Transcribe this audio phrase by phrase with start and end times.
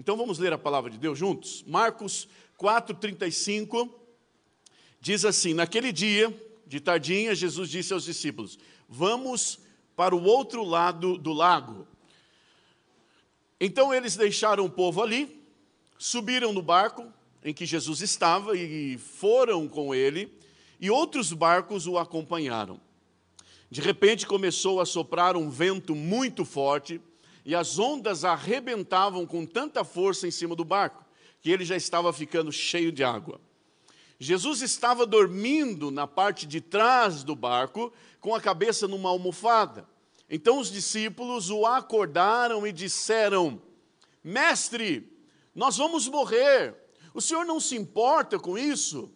[0.00, 1.62] Então vamos ler a palavra de Deus juntos?
[1.66, 2.26] Marcos
[2.58, 3.86] 4,35
[4.98, 6.34] diz assim: Naquele dia,
[6.66, 8.58] de tardinha, Jesus disse aos discípulos:
[8.88, 9.58] Vamos
[9.94, 11.86] para o outro lado do lago.
[13.60, 15.38] Então eles deixaram o povo ali,
[15.98, 17.12] subiram no barco
[17.44, 20.32] em que Jesus estava e foram com ele,
[20.80, 22.80] e outros barcos o acompanharam.
[23.70, 26.98] De repente começou a soprar um vento muito forte,
[27.44, 31.04] e as ondas arrebentavam com tanta força em cima do barco,
[31.40, 33.40] que ele já estava ficando cheio de água.
[34.18, 37.90] Jesus estava dormindo na parte de trás do barco,
[38.20, 39.88] com a cabeça numa almofada.
[40.28, 43.60] Então os discípulos o acordaram e disseram:
[44.22, 45.10] Mestre,
[45.54, 46.76] nós vamos morrer.
[47.14, 49.10] O senhor não se importa com isso?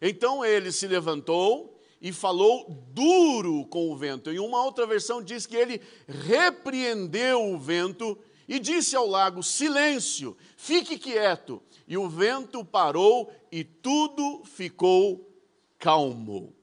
[0.00, 1.73] Então ele se levantou
[2.04, 4.30] e falou duro com o vento.
[4.30, 10.36] Em uma outra versão diz que ele repreendeu o vento e disse ao lago: Silêncio,
[10.54, 11.62] fique quieto.
[11.88, 15.34] E o vento parou e tudo ficou
[15.78, 16.54] calmo.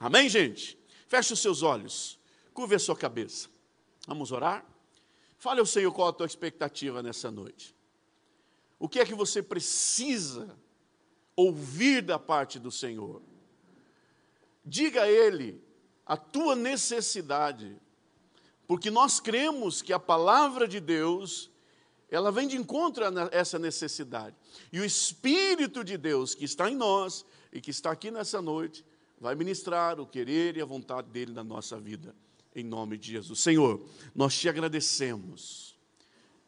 [0.00, 0.76] Amém, gente?
[1.06, 2.18] Feche os seus olhos,
[2.52, 3.48] curve a sua cabeça.
[4.08, 4.66] Vamos orar?
[5.38, 7.72] Fale ao Senhor qual a tua expectativa nessa noite.
[8.80, 10.58] O que é que você precisa
[11.36, 13.22] ouvir da parte do Senhor?
[14.64, 15.62] Diga a Ele
[16.04, 17.76] a tua necessidade,
[18.66, 21.50] porque nós cremos que a palavra de Deus,
[22.10, 24.36] ela vem de encontro a essa necessidade.
[24.72, 28.84] E o Espírito de Deus que está em nós e que está aqui nessa noite,
[29.20, 32.14] vai ministrar o querer e a vontade dele na nossa vida,
[32.54, 33.40] em nome de Jesus.
[33.40, 33.80] Senhor,
[34.14, 35.72] nós te agradecemos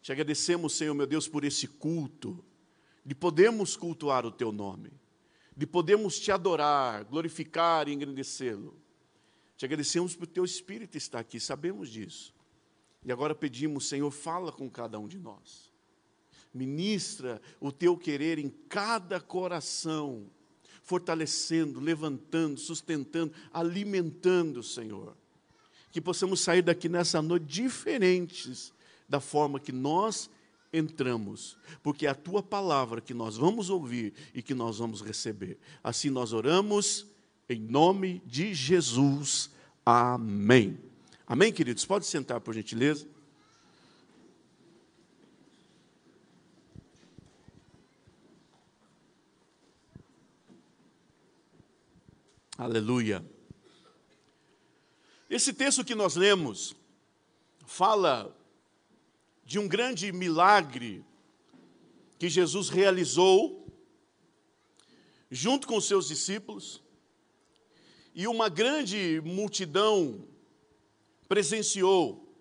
[0.05, 2.45] te agradecemos, Senhor meu Deus, por esse culto,
[3.03, 4.93] de podermos cultuar o Teu nome,
[5.57, 8.75] de podermos Te adorar, glorificar e engrandecê-lo.
[9.57, 12.35] Te agradecemos por Teu Espírito estar aqui, sabemos disso.
[13.05, 15.73] E agora pedimos, Senhor, fala com cada um de nós.
[16.53, 20.27] Ministra o Teu querer em cada coração,
[20.83, 25.17] fortalecendo, levantando, sustentando, alimentando, Senhor.
[25.91, 28.73] Que possamos sair daqui nessa noite diferentes
[29.09, 30.31] da forma que nós
[30.77, 35.59] entramos, porque é a tua palavra que nós vamos ouvir e que nós vamos receber.
[35.83, 37.07] Assim nós oramos
[37.49, 39.51] em nome de Jesus.
[39.87, 40.79] Amém.
[41.27, 41.87] Amém, queridos?
[41.87, 43.07] Pode sentar, por gentileza.
[52.57, 53.25] Aleluia.
[55.29, 56.77] Esse texto que nós lemos
[57.67, 58.35] fala
[59.45, 61.05] de um grande milagre
[62.19, 63.67] que Jesus realizou
[65.31, 66.83] junto com os seus discípulos,
[68.15, 70.29] e uma grande multidão
[71.29, 72.33] presenciou.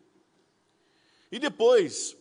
[1.32, 2.16] E depois,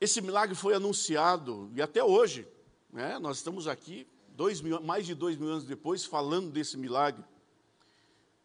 [0.00, 2.46] esse milagre foi anunciado, e até hoje,
[2.92, 7.24] né, nós estamos aqui, dois mil, mais de dois mil anos depois, falando desse milagre.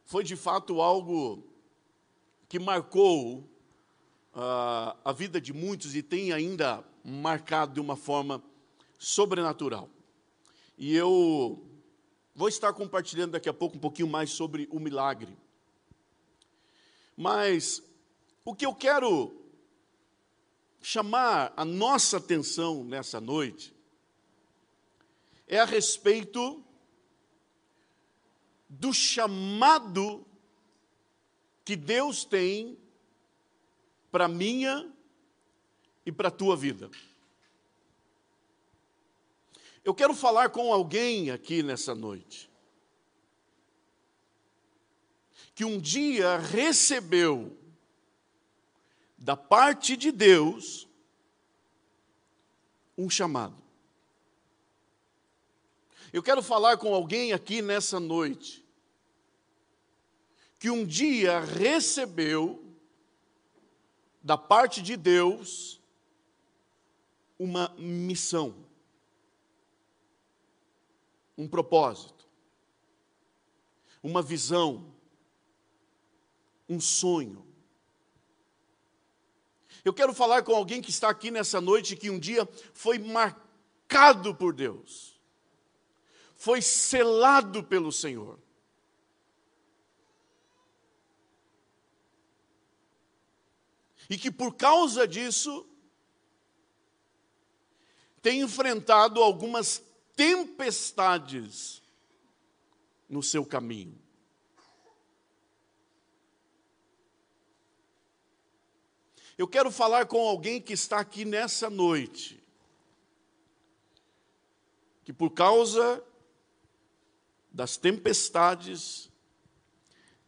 [0.03, 1.47] Foi de fato algo
[2.49, 3.47] que marcou
[4.33, 8.43] uh, a vida de muitos e tem ainda marcado de uma forma
[8.97, 9.89] sobrenatural.
[10.77, 11.63] E eu
[12.35, 15.37] vou estar compartilhando daqui a pouco um pouquinho mais sobre o milagre.
[17.15, 17.83] Mas
[18.43, 19.35] o que eu quero
[20.81, 23.73] chamar a nossa atenção nessa noite
[25.47, 26.63] é a respeito
[28.67, 30.25] do chamado
[31.63, 32.80] que Deus tem
[34.11, 34.91] para a minha
[36.05, 36.89] e para a tua vida.
[39.83, 42.51] Eu quero falar com alguém aqui nessa noite
[45.55, 47.57] que um dia recebeu
[49.17, 50.87] da parte de Deus
[52.97, 53.61] um chamado.
[56.13, 58.65] Eu quero falar com alguém aqui nessa noite
[60.59, 62.60] que um dia recebeu
[64.23, 65.81] da parte de Deus
[67.39, 68.55] uma missão,
[71.35, 72.27] um propósito,
[74.03, 74.93] uma visão,
[76.69, 77.43] um sonho.
[79.83, 84.35] Eu quero falar com alguém que está aqui nessa noite que um dia foi marcado
[84.35, 85.19] por Deus,
[86.35, 88.37] foi selado pelo Senhor.
[94.11, 95.65] E que por causa disso
[98.21, 99.81] tem enfrentado algumas
[100.17, 101.81] tempestades
[103.07, 103.97] no seu caminho.
[109.37, 112.43] Eu quero falar com alguém que está aqui nessa noite
[115.05, 116.03] que por causa
[117.49, 119.09] das tempestades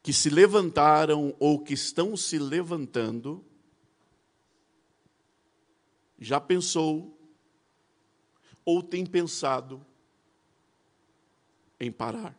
[0.01, 3.45] que se levantaram ou que estão se levantando,
[6.18, 7.18] já pensou
[8.65, 9.86] ou tem pensado
[11.80, 12.38] em parar,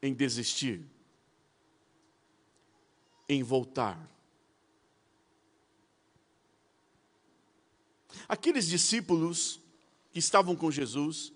[0.00, 0.86] em desistir,
[3.28, 4.08] em voltar.
[8.28, 9.60] Aqueles discípulos
[10.12, 11.32] que estavam com Jesus,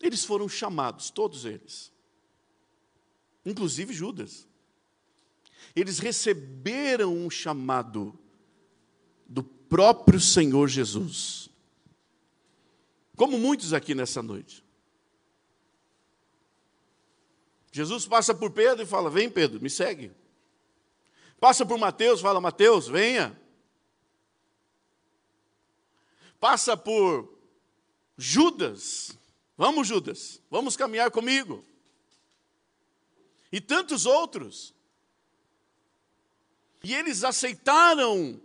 [0.00, 1.92] eles foram chamados, todos eles,
[3.44, 4.46] inclusive Judas.
[5.74, 8.18] Eles receberam um chamado
[9.26, 11.48] do próprio Senhor Jesus.
[13.16, 14.64] Como muitos aqui nessa noite.
[17.70, 20.12] Jesus passa por Pedro e fala: Vem, Pedro, me segue.
[21.40, 23.38] Passa por Mateus, fala: Mateus, venha.
[26.38, 27.38] Passa por
[28.16, 29.18] Judas,
[29.56, 31.64] vamos, Judas, vamos caminhar comigo.
[33.50, 34.74] E tantos outros.
[36.82, 38.40] E eles aceitaram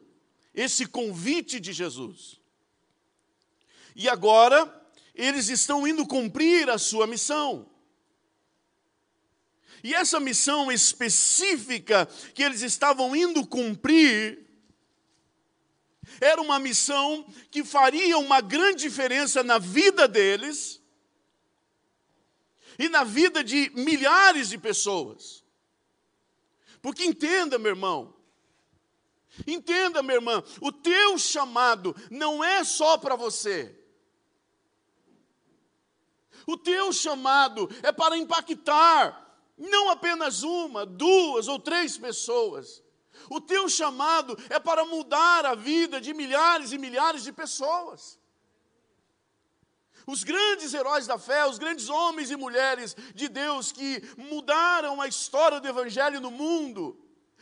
[0.59, 2.37] esse convite de Jesus.
[3.95, 4.59] E agora,
[5.15, 7.69] eles estão indo cumprir a sua missão.
[9.81, 14.45] E essa missão específica que eles estavam indo cumprir,
[16.19, 20.81] era uma missão que faria uma grande diferença na vida deles
[22.77, 25.41] e na vida de milhares de pessoas.
[26.81, 28.18] Porque entenda, meu irmão,
[29.45, 33.75] Entenda, minha irmã, o teu chamado não é só para você.
[36.45, 39.27] O teu chamado é para impactar
[39.57, 42.81] não apenas uma, duas ou três pessoas.
[43.29, 48.17] O teu chamado é para mudar a vida de milhares e milhares de pessoas.
[50.07, 55.07] Os grandes heróis da fé, os grandes homens e mulheres de Deus que mudaram a
[55.07, 56.97] história do Evangelho no mundo,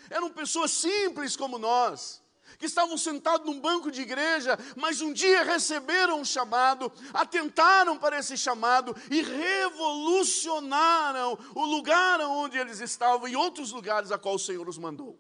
[0.10, 2.22] eram pessoas simples como nós,
[2.58, 8.18] que estavam sentados num banco de igreja, mas um dia receberam um chamado, atentaram para
[8.18, 14.40] esse chamado e revolucionaram o lugar onde eles estavam e outros lugares a qual o
[14.40, 15.20] Senhor os mandou.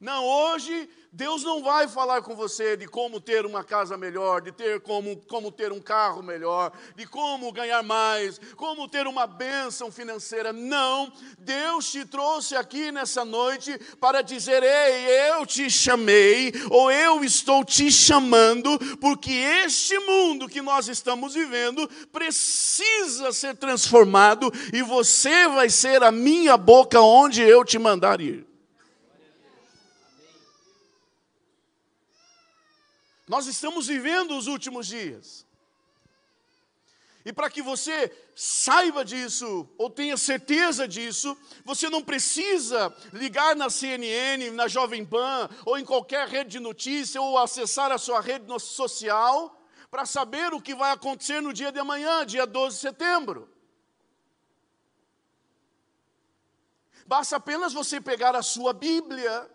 [0.00, 4.52] Não, hoje Deus não vai falar com você de como ter uma casa melhor, de
[4.52, 9.90] ter como, como ter um carro melhor, de como ganhar mais, como ter uma bênção
[9.90, 10.52] financeira.
[10.52, 17.24] Não, Deus te trouxe aqui nessa noite para dizer: Ei, eu te chamei, ou eu
[17.24, 25.48] estou te chamando, porque este mundo que nós estamos vivendo precisa ser transformado e você
[25.48, 28.47] vai ser a minha boca onde eu te mandar ir.
[33.28, 35.46] Nós estamos vivendo os últimos dias.
[37.24, 43.68] E para que você saiba disso, ou tenha certeza disso, você não precisa ligar na
[43.68, 48.46] CNN, na Jovem Pan, ou em qualquer rede de notícia, ou acessar a sua rede
[48.58, 53.48] social, para saber o que vai acontecer no dia de amanhã, dia 12 de setembro.
[57.06, 59.50] Basta apenas você pegar a sua Bíblia,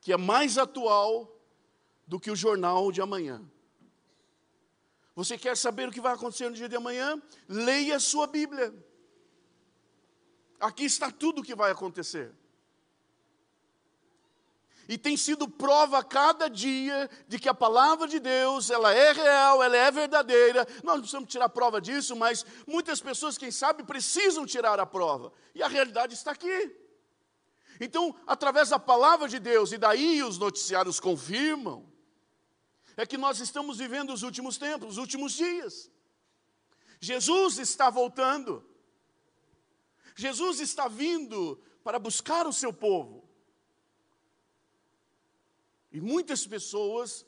[0.00, 1.37] que é mais atual,
[2.08, 3.40] do que o jornal de amanhã.
[5.14, 7.20] Você quer saber o que vai acontecer no dia de amanhã?
[7.46, 8.74] Leia a sua Bíblia.
[10.58, 12.34] Aqui está tudo o que vai acontecer.
[14.88, 19.62] E tem sido prova cada dia de que a palavra de Deus, ela é real,
[19.62, 20.66] ela é verdadeira.
[20.82, 25.30] Nós não precisamos tirar prova disso, mas muitas pessoas, quem sabe, precisam tirar a prova.
[25.54, 26.74] E a realidade está aqui.
[27.78, 31.97] Então, através da palavra de Deus, e daí os noticiários confirmam,
[32.98, 35.88] é que nós estamos vivendo os últimos tempos, os últimos dias.
[37.00, 38.68] Jesus está voltando.
[40.16, 43.24] Jesus está vindo para buscar o seu povo.
[45.92, 47.24] E muitas pessoas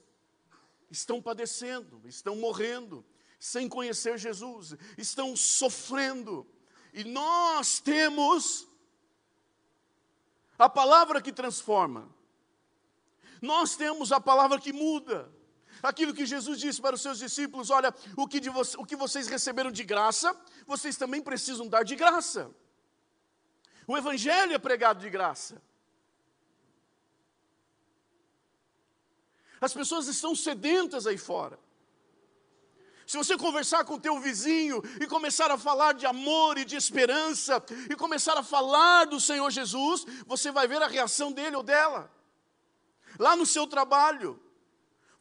[0.91, 3.07] estão padecendo, estão morrendo,
[3.39, 6.45] sem conhecer Jesus, estão sofrendo.
[6.93, 8.67] E nós temos
[10.59, 12.13] a palavra que transforma,
[13.41, 15.33] nós temos a palavra que muda,
[15.83, 19.27] Aquilo que Jesus disse para os seus discípulos: olha, o que, vo o que vocês
[19.27, 22.51] receberam de graça, vocês também precisam dar de graça.
[23.87, 25.61] O Evangelho é pregado de graça.
[29.61, 31.59] As pessoas estão sedentas aí fora.
[33.07, 36.77] Se você conversar com o teu vizinho e começar a falar de amor e de
[36.77, 37.61] esperança,
[37.91, 42.09] e começar a falar do Senhor Jesus, você vai ver a reação dele ou dela.
[43.19, 44.41] Lá no seu trabalho,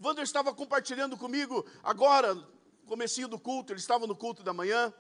[0.02, 2.36] Wander estava compartilhando comigo agora,
[2.88, 4.94] comecinho do culto, ele estava no culto da manhã.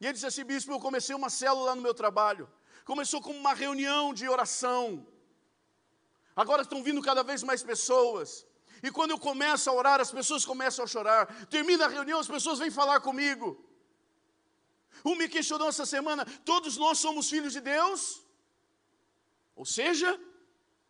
[0.00, 2.48] E ele disse assim, bispo, eu comecei uma célula no meu trabalho.
[2.84, 5.06] Começou como uma reunião de oração.
[6.36, 8.46] Agora estão vindo cada vez mais pessoas.
[8.82, 11.26] E quando eu começo a orar, as pessoas começam a chorar.
[11.46, 13.58] Termina a reunião, as pessoas vêm falar comigo.
[15.04, 18.22] Um me questionou essa semana: todos nós somos filhos de Deus?
[19.54, 20.20] Ou seja,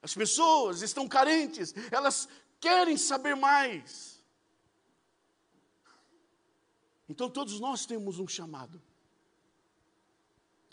[0.02, 2.28] as pessoas estão carentes, elas
[2.60, 4.22] querem saber mais.
[7.08, 8.82] Então todos nós temos um chamado.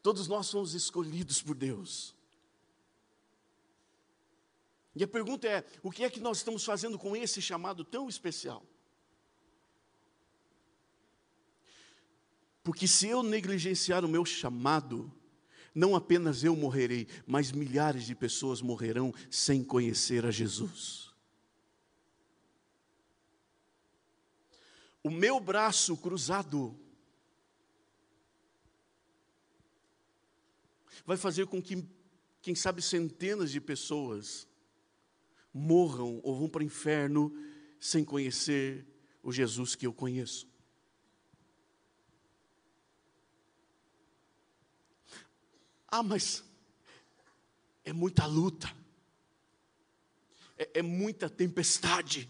[0.02, 2.14] Todos nós somos escolhidos por Deus.
[4.96, 8.10] E a pergunta é: o que é que nós estamos fazendo com esse chamado tão
[8.10, 8.66] especial?
[12.64, 15.12] Porque se eu negligenciar o meu chamado,
[15.76, 21.13] não apenas eu morrerei, mas milhares de pessoas morrerão sem conhecer a Jesus.
[25.04, 26.80] O meu braço cruzado
[31.06, 31.86] vai fazer com que,
[32.42, 34.48] quem sabe, centenas de pessoas
[35.54, 37.36] morram ou vão para o inferno
[37.80, 38.88] sem conhecer
[39.22, 40.48] o Jesus que eu conheço.
[45.88, 46.44] Ah, mas
[47.84, 48.74] é muita luta,
[50.58, 52.28] é, é muita tempestade,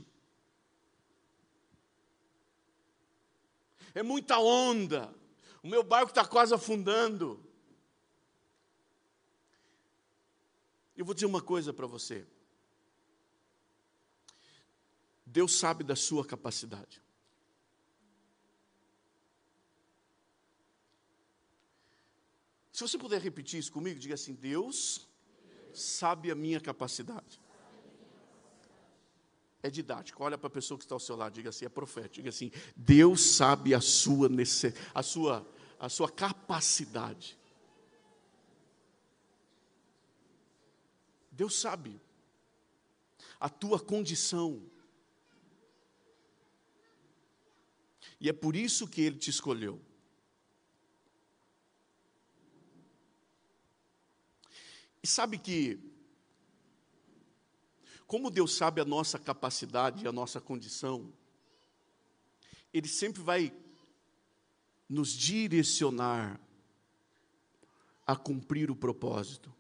[3.94, 5.14] é muita onda,
[5.62, 7.44] o meu barco está quase afundando.
[10.96, 12.28] Eu vou dizer uma coisa para você.
[15.26, 17.02] Deus sabe da sua capacidade.
[22.72, 25.08] Se você puder repetir isso comigo, diga assim: Deus
[25.74, 27.40] sabe a minha capacidade.
[29.63, 30.22] É didático.
[30.22, 32.15] Olha para a pessoa que está ao seu lado, diga assim, é profético.
[32.15, 34.29] Diga assim: Deus sabe a sua
[34.93, 35.48] a sua
[35.79, 37.38] a sua capacidade.
[41.32, 42.00] Deus sabe
[43.39, 44.62] a tua condição.
[48.20, 49.82] E é por isso que ele te escolheu.
[55.03, 55.77] E sabe que,
[58.13, 61.12] como Deus sabe a nossa capacidade a nossa condição,
[62.72, 63.51] Ele sempre vai
[64.88, 66.39] nos direcionar
[68.05, 69.51] a cumprir o propósito.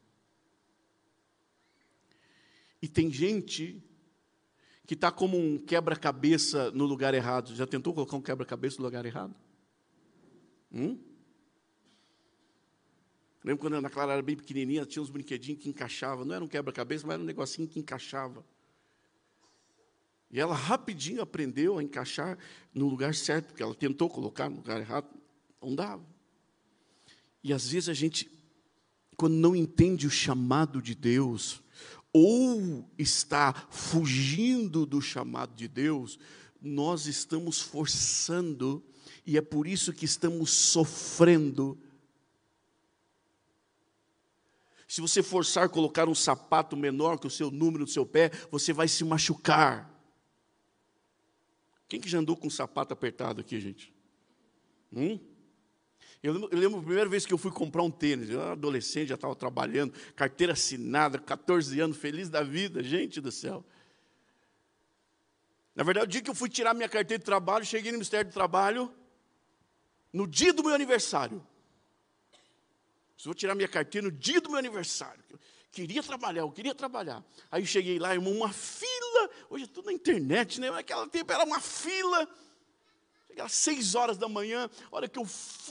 [2.79, 3.83] E tem gente
[4.85, 7.55] que está como um quebra-cabeça no lugar errado.
[7.55, 9.33] Já tentou colocar um quebra-cabeça no lugar errado?
[10.71, 10.99] Hum?
[13.43, 16.23] Lembro quando a Ana Clara era bem pequenininha, tinha uns brinquedinhos que encaixavam.
[16.23, 18.45] Não era um quebra-cabeça, mas era um negocinho que encaixava.
[20.31, 22.37] E ela rapidinho aprendeu a encaixar
[22.73, 25.07] no lugar certo, porque ela tentou colocar no lugar errado,
[25.61, 26.03] não dava.
[27.43, 28.31] E às vezes a gente,
[29.17, 31.61] quando não entende o chamado de Deus,
[32.13, 36.17] ou está fugindo do chamado de Deus,
[36.61, 38.81] nós estamos forçando,
[39.27, 41.77] e é por isso que estamos sofrendo
[44.87, 48.73] Se você forçar colocar um sapato menor que o seu número no seu pé, você
[48.73, 49.89] vai se machucar.
[51.87, 53.93] Quem que já andou com um sapato apertado aqui, gente?
[54.91, 55.19] Hum?
[56.21, 58.53] Eu lembro, eu lembro, a primeira vez que eu fui comprar um tênis, eu era
[58.53, 63.65] adolescente, já estava trabalhando, carteira assinada, 14 anos, feliz da vida, gente do céu.
[65.75, 68.29] Na verdade, o dia que eu fui tirar minha carteira de trabalho, cheguei no Ministério
[68.29, 68.93] do Trabalho,
[70.13, 71.45] no dia do meu aniversário.
[73.23, 75.23] Vou tirar minha carteira no dia do meu aniversário.
[75.29, 75.39] Eu
[75.71, 77.23] queria trabalhar, eu queria trabalhar.
[77.49, 79.29] Aí cheguei lá, irmão, uma fila.
[79.49, 80.69] Hoje é tudo na internet, né?
[80.69, 82.27] Naquela tempo era uma fila.
[83.27, 84.69] Cheguei às seis horas da manhã.
[84.91, 85.25] Hora que eu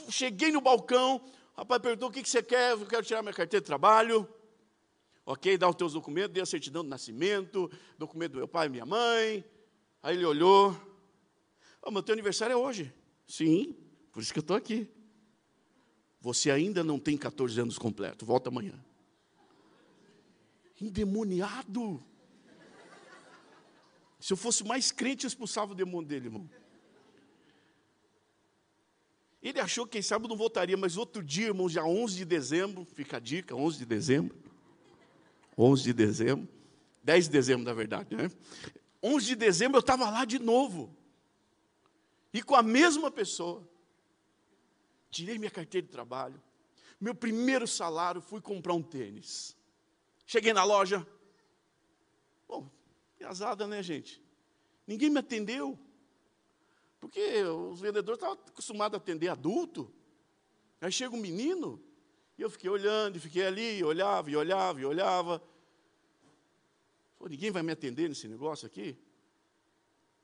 [0.09, 1.21] cheguei no balcão,
[1.55, 2.71] o rapaz perguntou: o que você quer?
[2.71, 4.27] Eu quero tirar minha carteira de trabalho.
[5.25, 8.69] Ok, dá os teus documentos, dei a certidão de nascimento, documento do meu pai e
[8.69, 9.45] minha mãe.
[10.01, 10.75] Aí ele olhou.
[11.81, 12.93] Oh, meu teu aniversário é hoje.
[13.25, 13.75] Sim,
[14.11, 14.89] por isso que eu estou aqui.
[16.23, 18.73] Você ainda não tem 14 anos completo, volta amanhã.
[20.79, 22.01] Endemoniado.
[24.21, 26.49] Se eu fosse mais crente, eu expulsava o demônio dele, irmão.
[29.41, 32.85] Ele achou que, quem sabe, não voltaria, mas outro dia, irmão, já 11 de dezembro,
[32.85, 34.37] fica a dica, 11 de dezembro.
[35.57, 36.47] 11 de dezembro.
[37.03, 38.31] 10 de dezembro, na verdade, né?
[39.03, 40.95] 11 de dezembro eu estava lá de novo.
[42.33, 43.67] E com a mesma pessoa
[45.13, 46.41] tirei minha carteira de trabalho,
[46.99, 49.55] meu primeiro salário, fui comprar um tênis.
[50.25, 51.05] Cheguei na loja,
[52.47, 52.69] bom,
[53.17, 54.21] piazada, né, gente?
[54.87, 55.77] Ninguém me atendeu.
[56.99, 59.93] Porque os vendedores estavam acostumados a atender adulto.
[60.79, 61.81] Aí chega um menino,
[62.37, 65.43] e eu fiquei olhando, e fiquei ali, olhava, e olhava, e olhava.
[67.17, 68.97] Pô, ninguém vai me atender nesse negócio aqui?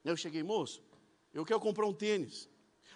[0.04, 0.82] Eu cheguei, moço,
[1.34, 2.50] eu quero comprar um tênis.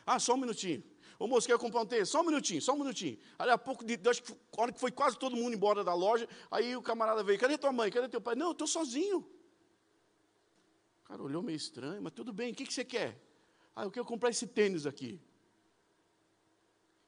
[0.05, 0.83] Ah, só um minutinho.
[1.23, 2.09] Ô moço, quer comprar um tênis?
[2.09, 3.17] Só um minutinho, só um minutinho.
[3.39, 6.27] Aí a pouco, de, acho que hora que foi quase todo mundo embora da loja,
[6.51, 7.89] aí o camarada veio, cadê tua mãe?
[7.89, 8.35] Cadê teu pai?
[8.35, 9.19] Não, eu estou sozinho.
[9.19, 13.17] O cara olhou meio estranho, mas tudo bem, o que, que você quer?
[13.73, 15.21] Ah, eu quero comprar esse tênis aqui.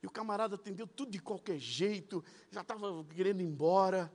[0.01, 4.09] E o camarada atendeu tudo de qualquer jeito, já estava querendo ir embora.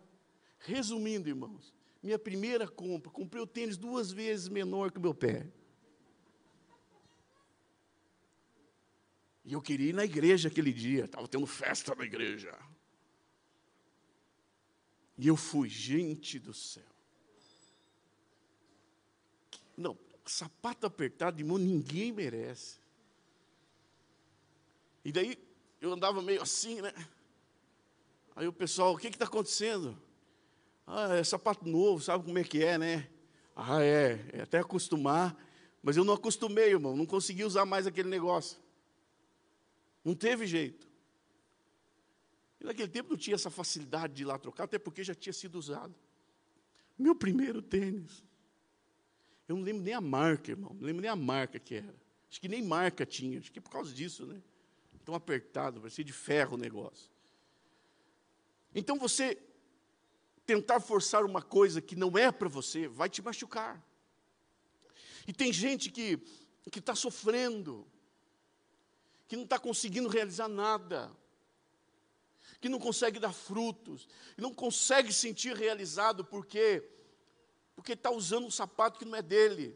[0.61, 5.53] Resumindo, irmãos, minha primeira compra, comprei o tênis duas vezes menor que o meu pé.
[9.51, 12.57] E eu queria ir na igreja aquele dia, estava tendo festa na igreja.
[15.19, 16.85] E eu fui, gente do céu.
[19.77, 22.79] Não, sapato apertado, irmão, ninguém merece.
[25.05, 25.37] E daí
[25.81, 26.93] eu andava meio assim, né?
[28.37, 30.01] Aí o pessoal, o que está acontecendo?
[30.87, 33.11] Ah, é sapato novo, sabe como é que é, né?
[33.57, 35.37] Ah, é, é até acostumar.
[35.83, 38.70] Mas eu não acostumei, irmão, não consegui usar mais aquele negócio.
[40.05, 40.89] Não teve jeito.
[42.61, 45.33] E naquele tempo não tinha essa facilidade de ir lá trocar, até porque já tinha
[45.33, 45.95] sido usado.
[46.99, 48.23] Meu primeiro tênis.
[49.49, 50.75] Eu não lembro nem a marca, irmão.
[50.75, 51.95] Não lembro nem a marca que era.
[52.31, 53.39] Acho que nem marca tinha.
[53.39, 54.41] Acho que é por causa disso, né?
[55.05, 57.11] Tão apertado, parecia de ferro o negócio.
[58.75, 59.39] Então você
[60.45, 63.83] tentar forçar uma coisa que não é para você, vai te machucar.
[65.27, 66.21] E tem gente que
[66.77, 67.87] está sofrendo,
[69.31, 71.09] que não está conseguindo realizar nada,
[72.61, 76.83] que não consegue dar frutos, que não consegue sentir realizado, porque
[77.77, 79.67] porque está usando um sapato que não é dele,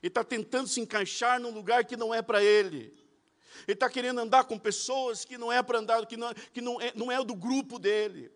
[0.00, 2.96] ele está tentando se encaixar num lugar que não é para ele,
[3.66, 6.80] ele está querendo andar com pessoas que não é para andar, que, não, que não,
[6.80, 8.30] é, não é do grupo dele,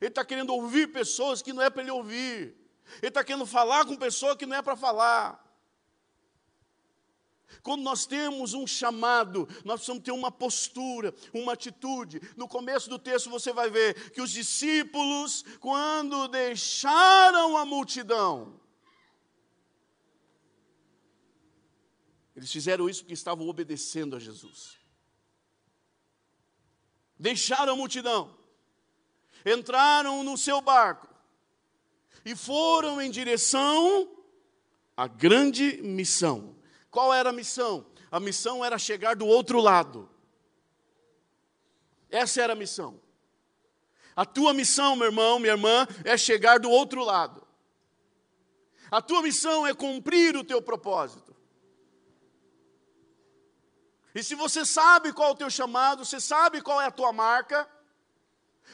[0.00, 2.56] ele está querendo ouvir pessoas que não é para ele ouvir,
[3.00, 5.41] ele está querendo falar com pessoas que não é para falar.
[7.62, 12.20] Quando nós temos um chamado, nós precisamos ter uma postura, uma atitude.
[12.36, 18.60] No começo do texto você vai ver que os discípulos, quando deixaram a multidão,
[22.34, 24.78] eles fizeram isso porque estavam obedecendo a Jesus.
[27.18, 28.36] Deixaram a multidão,
[29.44, 31.08] entraram no seu barco
[32.24, 34.08] e foram em direção
[34.96, 36.61] à grande missão
[36.92, 37.86] qual era a missão?
[38.10, 40.10] A missão era chegar do outro lado.
[42.10, 43.00] Essa era a missão.
[44.14, 47.48] A tua missão, meu irmão, minha irmã, é chegar do outro lado.
[48.90, 51.34] A tua missão é cumprir o teu propósito.
[54.14, 57.10] E se você sabe qual é o teu chamado, você sabe qual é a tua
[57.10, 57.66] marca,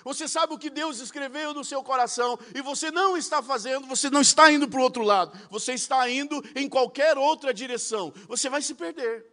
[0.04, 4.08] você sabe o que Deus escreveu no seu coração e você não está fazendo, você
[4.08, 8.48] não está indo para o outro lado, você está indo em qualquer outra direção, você
[8.48, 9.26] vai se perder.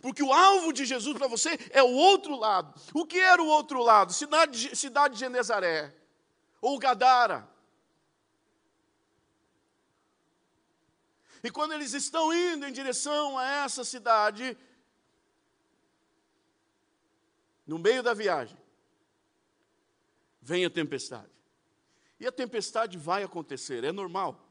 [0.00, 2.72] Porque o alvo de Jesus para você é o outro lado.
[2.94, 4.12] O que era o outro lado?
[4.12, 5.92] Cidade, cidade de Genezaré,
[6.60, 7.48] ou Gadara.
[11.42, 14.56] E quando eles estão indo em direção a essa cidade,
[17.68, 18.56] no meio da viagem,
[20.40, 21.30] vem a tempestade.
[22.18, 24.50] E a tempestade vai acontecer, é normal.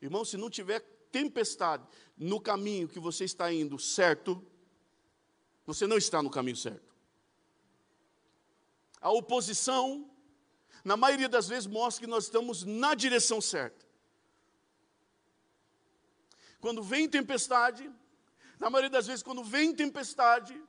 [0.00, 0.80] Irmão, se não tiver
[1.12, 1.86] tempestade
[2.18, 4.44] no caminho que você está indo certo,
[5.64, 6.92] você não está no caminho certo.
[9.00, 10.10] A oposição,
[10.84, 13.86] na maioria das vezes, mostra que nós estamos na direção certa.
[16.60, 17.88] Quando vem tempestade,
[18.58, 20.60] na maioria das vezes, quando vem tempestade,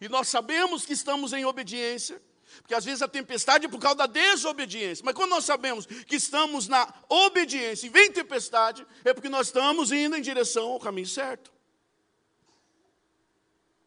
[0.00, 2.20] e nós sabemos que estamos em obediência,
[2.60, 5.04] porque às vezes a tempestade é por causa da desobediência.
[5.04, 9.92] Mas quando nós sabemos que estamos na obediência e vem tempestade, é porque nós estamos
[9.92, 11.52] indo em direção ao caminho certo.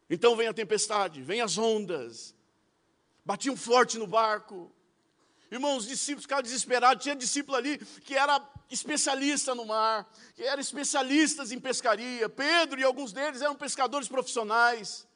[0.08, 2.34] Então vem a tempestade, vem as ondas,
[3.24, 4.72] batiam forte no barco.
[5.50, 7.02] Irmãos, os discípulos ficaram desesperados.
[7.02, 12.28] Tinha discípulo ali que era especialista no mar, que eram especialistas em pescaria.
[12.28, 15.08] Pedro e alguns deles eram pescadores profissionais.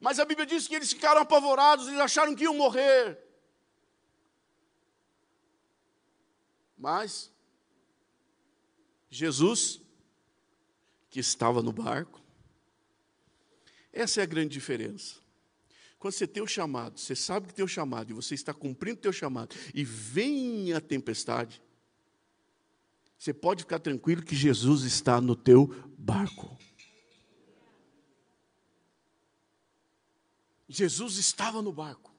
[0.00, 3.18] Mas a Bíblia diz que eles ficaram apavorados, eles acharam que iam morrer.
[6.76, 7.32] Mas
[9.10, 9.80] Jesus,
[11.10, 12.22] que estava no barco,
[13.92, 15.16] essa é a grande diferença.
[15.98, 18.98] Quando você tem o chamado, você sabe que tem o chamado, e você está cumprindo
[18.98, 21.60] o teu chamado, e vem a tempestade,
[23.18, 26.56] Você pode ficar tranquilo que Jesus está no teu barco.
[30.68, 32.14] Jesus estava no barco.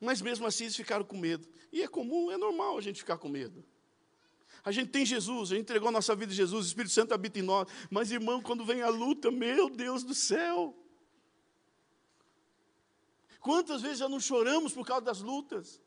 [0.00, 1.46] Mas mesmo assim eles ficaram com medo.
[1.72, 3.64] E é comum, é normal a gente ficar com medo.
[4.64, 7.12] A gente tem Jesus, a gente entregou a nossa vida a Jesus, o Espírito Santo
[7.12, 7.66] habita em nós.
[7.90, 10.76] Mas, irmão, quando vem a luta, meu Deus do céu.
[13.40, 15.80] Quantas vezes já não choramos por causa das lutas?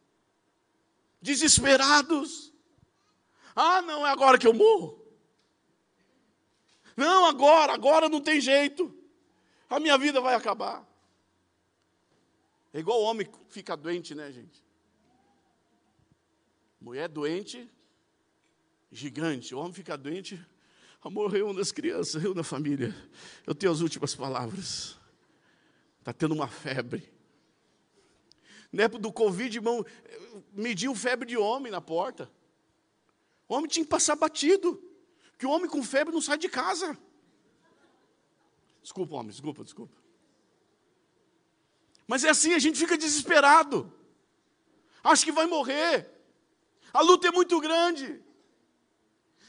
[1.21, 2.51] Desesperados.
[3.55, 4.99] Ah, não, é agora que eu morro.
[6.97, 8.93] Não, agora, agora não tem jeito.
[9.73, 10.87] A minha vida vai acabar.
[12.71, 14.63] É igual o homem fica doente, né, gente?
[16.79, 17.67] Mulher doente,
[18.91, 19.55] gigante.
[19.55, 20.39] O homem fica doente,
[21.05, 22.95] morreu uma das crianças, eu na família.
[23.47, 24.95] Eu tenho as últimas palavras.
[25.97, 27.11] Está tendo uma febre.
[28.71, 29.83] Na época do Covid, irmão,
[30.51, 32.31] mediu febre de homem na porta.
[33.49, 34.79] O homem tinha que passar batido.
[35.35, 36.95] Que o homem com febre não sai de casa.
[38.83, 39.97] Desculpa, homem, desculpa, desculpa.
[42.05, 43.91] Mas é assim, a gente fica desesperado.
[45.01, 46.11] Acha que vai morrer.
[46.93, 48.21] A luta é muito grande.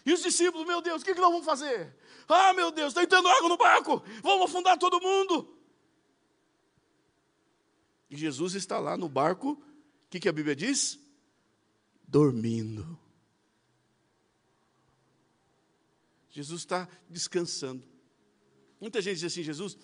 [0.07, 1.97] E os discípulos, meu Deus, o que, que nós vamos fazer?
[2.29, 4.03] Ah, meu Deus, está entrando água no barco.
[4.23, 5.59] Vamos afundar todo mundo.
[8.09, 9.63] E Jesus está lá no barco, o
[10.09, 11.01] que, que a Bíblia diz?
[12.07, 12.99] Dormindo.
[16.31, 17.94] Jesus está descansando.
[18.85, 19.79] Muita gente diz assim: Jesus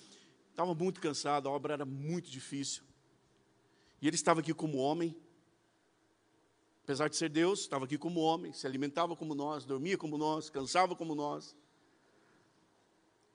[0.50, 2.82] estava muito cansado, a obra era muito difícil.
[3.98, 5.16] E ele estava aqui como homem,
[6.84, 10.50] apesar de ser Deus, estava aqui como homem, se alimentava como nós, dormia como nós,
[10.50, 11.56] cansava como nós.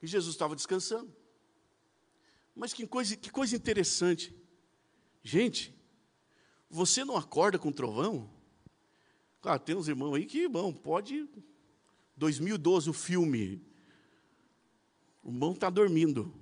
[0.00, 1.12] E Jesus estava descansando.
[2.54, 4.32] Mas que coisa, que coisa interessante.
[5.20, 5.74] Gente,
[6.70, 8.30] você não acorda com trovão?
[9.40, 11.28] Claro, tem uns irmãos aí que, bom, pode.
[12.16, 13.66] 2012, o filme.
[15.26, 16.32] O irmão está dormindo.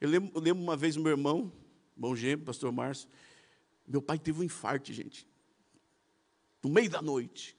[0.00, 1.52] Eu lembro, eu lembro, uma vez meu irmão,
[1.94, 3.06] irmão gêmeo, pastor Márcio,
[3.86, 5.28] meu pai teve um infarto, gente.
[6.62, 7.54] No meio da noite.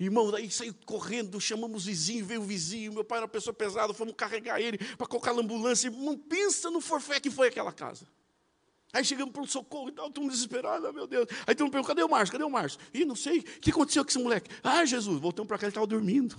[0.00, 3.54] Irmão, daí saiu correndo, chamamos o vizinho, veio o vizinho, meu pai era uma pessoa
[3.54, 5.86] pesada, fomos carregar ele para colocar na ambulância.
[5.86, 8.04] Irmão, pensa no forfé que foi aquela casa.
[8.92, 11.28] Aí chegamos para o socorro e tal, todo mundo desesperado, meu Deus.
[11.46, 12.32] Aí todo mundo perguntou, cadê o Márcio?
[12.32, 12.80] Cadê o Márcio?
[12.92, 14.50] Ih, não sei, o que aconteceu com esse moleque?
[14.60, 16.36] Ah, Jesus, voltamos para cá, ele estava dormindo.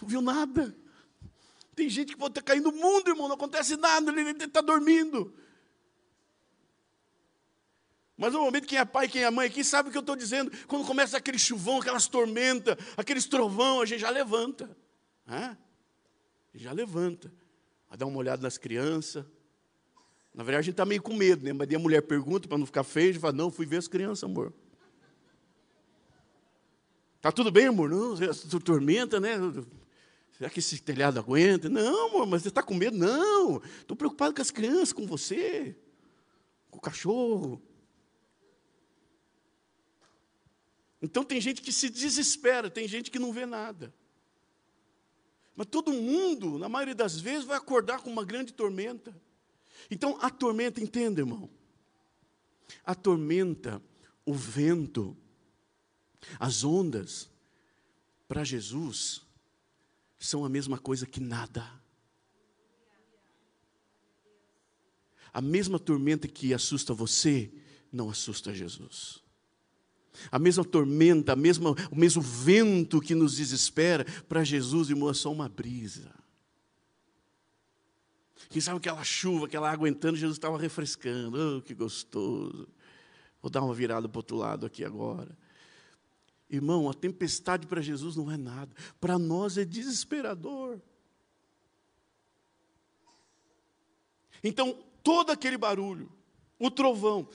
[0.00, 0.76] Não viu nada.
[1.74, 5.32] Tem gente que pode estar caindo no mundo, irmão, não acontece nada, ele está dormindo.
[8.16, 10.16] Mas no momento, quem é pai, quem é mãe aqui, sabe o que eu estou
[10.16, 10.50] dizendo.
[10.66, 14.76] Quando começa aquele chuvão, aquelas tormentas, aqueles trovão, a gente já levanta.
[15.28, 15.56] É?
[16.52, 17.32] Já levanta.
[17.88, 19.24] Vai dar uma olhada nas crianças.
[20.34, 21.52] Na verdade, a gente está meio com medo, né?
[21.52, 23.86] Mas a mulher pergunta para não ficar feio, a gente fala, não, fui ver as
[23.86, 24.52] crianças, amor.
[27.20, 27.88] Tá tudo bem, amor?
[27.88, 28.16] Não,
[28.64, 29.36] tormenta, né?
[30.38, 31.68] Será que esse telhado aguenta?
[31.68, 32.96] Não, amor, mas você está com medo?
[32.96, 35.76] Não, estou preocupado com as crianças, com você,
[36.70, 37.60] com o cachorro.
[41.02, 43.92] Então tem gente que se desespera, tem gente que não vê nada.
[45.56, 49.20] Mas todo mundo, na maioria das vezes, vai acordar com uma grande tormenta.
[49.90, 51.50] Então a tormenta, entenda, irmão.
[52.84, 53.82] A tormenta,
[54.24, 55.16] o vento,
[56.38, 57.28] as ondas,
[58.28, 59.26] para Jesus,
[60.18, 61.64] são a mesma coisa que nada.
[65.32, 67.52] A mesma tormenta que assusta você,
[67.92, 69.22] não assusta Jesus.
[70.32, 75.14] A mesma tormenta, a mesma, o mesmo vento que nos desespera, para Jesus, irmão, é
[75.14, 76.12] só uma brisa.
[78.48, 81.58] Quem sabe aquela chuva, aquela água entrando, Jesus estava refrescando.
[81.58, 82.68] Oh, que gostoso.
[83.42, 85.36] Vou dar uma virada para o outro lado aqui agora.
[86.50, 88.74] Irmão, a tempestade para Jesus não é nada.
[89.00, 90.80] Para nós é desesperador.
[94.42, 96.10] Então, todo aquele barulho,
[96.58, 97.28] o trovão,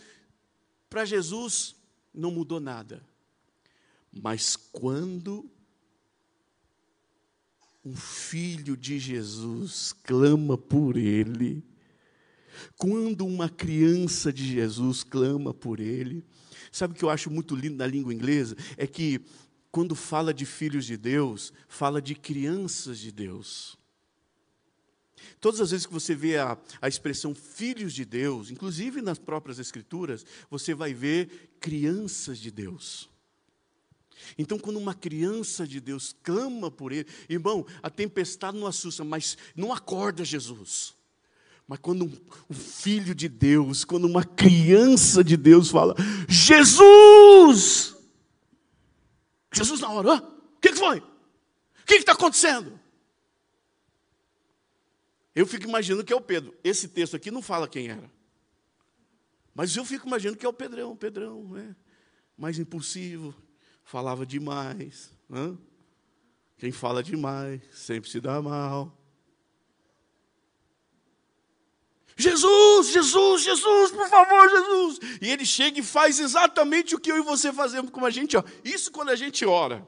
[0.90, 1.76] para Jesus
[2.14, 3.06] não mudou nada.
[4.12, 5.50] Mas quando
[7.84, 11.64] um filho de Jesus clama por ele,
[12.78, 16.24] quando uma criança de Jesus clama por ele,
[16.74, 18.58] sabe o que eu acho muito lindo na língua inglesa?
[18.76, 19.22] É que
[19.72, 23.78] quando fala de filhos de Deus, fala de crianças de Deus.
[25.40, 29.60] Todas as vezes que você vê a, a expressão filhos de Deus, inclusive nas próprias
[29.60, 33.10] Escrituras, você vai ver crianças de Deus.
[34.38, 39.38] Então, quando uma criança de Deus clama por ele, irmão, a tempestade não assusta, mas
[39.56, 40.96] não acorda Jesus.
[41.68, 42.06] Mas quando
[42.50, 45.96] um, filho de Deus, quando uma criança de Deus fala,
[46.28, 47.96] Jesus!
[49.54, 51.00] Jesus na hora, o que, que foi?
[51.00, 52.80] O que está acontecendo?
[55.36, 56.56] Eu fico imaginando que é o Pedro.
[56.64, 58.12] Esse texto aqui não fala quem era.
[59.54, 61.76] Mas eu fico imaginando que é o Pedrão, Pedrão, né?
[62.38, 63.34] mais impulsivo,
[63.84, 65.12] falava demais.
[65.30, 65.56] Né?
[66.58, 68.98] Quem fala demais sempre se dá mal.
[72.16, 75.00] Jesus, Jesus, Jesus, por favor, Jesus.
[75.22, 78.38] E ele chega e faz exatamente o que eu e você fazemos com a gente.
[78.38, 78.44] Ó.
[78.64, 79.86] Isso quando a gente ora.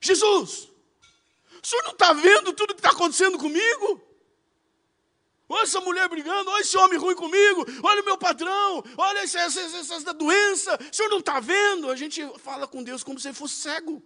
[0.00, 0.68] Jesus,
[1.62, 4.00] o senhor não está vendo tudo que está acontecendo comigo?
[5.48, 9.40] Olha essa mulher brigando, olha esse homem ruim comigo, olha o meu patrão, olha essa,
[9.40, 10.78] essa, essa, essa doença.
[10.90, 11.90] O senhor não está vendo?
[11.90, 14.02] A gente fala com Deus como se fosse cego.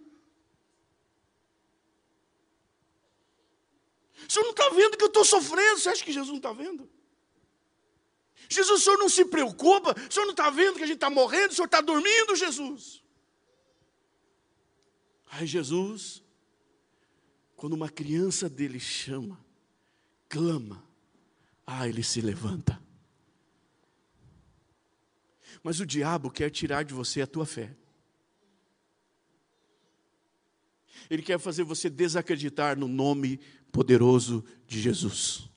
[4.27, 5.79] O senhor não está vendo que eu estou sofrendo?
[5.79, 6.89] Você acha que Jesus não está vendo?
[8.49, 9.93] Jesus, o senhor não se preocupa?
[9.93, 11.51] O senhor não está vendo que a gente está morrendo?
[11.51, 13.03] O senhor está dormindo, Jesus?
[15.31, 16.23] Ai, Jesus,
[17.55, 19.43] quando uma criança dele chama,
[20.29, 20.83] clama,
[21.65, 22.81] ah, ele se levanta.
[25.63, 27.75] Mas o diabo quer tirar de você a tua fé.
[31.09, 33.39] Ele quer fazer você desacreditar no nome
[33.75, 35.49] poderoso de Jesus.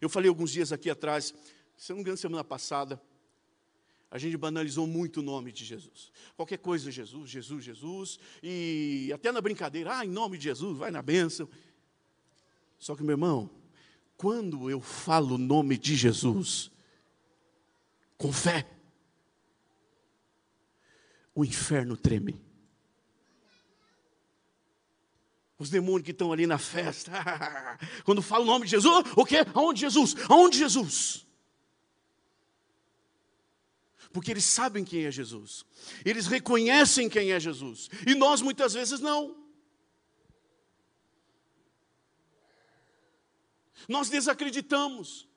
[0.00, 1.32] Eu falei alguns dias aqui atrás,
[1.76, 3.00] se não me engano, semana passada,
[4.10, 6.10] a gente banalizou muito o nome de Jesus.
[6.34, 10.90] Qualquer coisa, Jesus, Jesus, Jesus, e até na brincadeira, ah, em nome de Jesus, vai
[10.90, 11.48] na bênção.
[12.76, 13.48] Só que, meu irmão,
[14.16, 16.72] quando eu falo o nome de Jesus,
[18.18, 18.68] com fé,
[21.32, 22.45] o inferno treme.
[25.58, 27.12] Os demônios que estão ali na festa,
[28.04, 29.38] quando falo o nome de Jesus, o quê?
[29.54, 30.14] Aonde Jesus?
[30.28, 31.26] Aonde Jesus?
[34.16, 35.62] porque eles sabem quem é Jesus,
[36.02, 39.36] eles reconhecem quem é Jesus, e nós muitas vezes não.
[43.86, 45.28] Nós desacreditamos.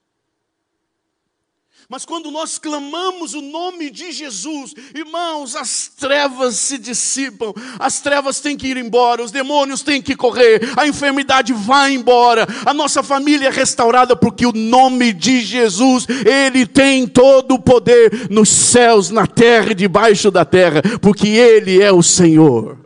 [1.87, 8.39] Mas quando nós clamamos o nome de Jesus, irmãos, as trevas se dissipam, as trevas
[8.39, 13.01] têm que ir embora, os demônios têm que correr, a enfermidade vai embora, a nossa
[13.01, 19.09] família é restaurada, porque o nome de Jesus, Ele tem todo o poder nos céus,
[19.09, 22.77] na terra e debaixo da terra, porque Ele é o Senhor.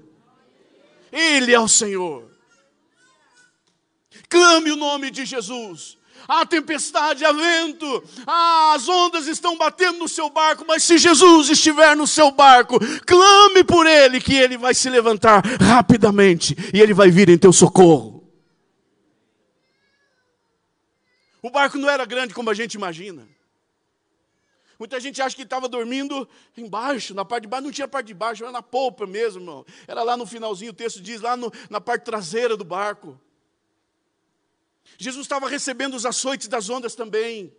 [1.12, 2.24] Ele é o Senhor.
[4.30, 10.30] Clame o nome de Jesus há tempestade, há vento, as ondas estão batendo no seu
[10.30, 14.90] barco, mas se Jesus estiver no seu barco, clame por Ele, que Ele vai se
[14.90, 18.24] levantar rapidamente e Ele vai vir em teu socorro.
[21.42, 23.28] O barco não era grande como a gente imagina.
[24.80, 28.14] Muita gente acha que estava dormindo embaixo, na parte de baixo, não tinha parte de
[28.14, 29.66] baixo, era na polpa mesmo, irmão.
[29.88, 33.20] Era lá no finalzinho, o texto diz, lá no, na parte traseira do barco.
[34.98, 37.56] Jesus estava recebendo os açoites das ondas também.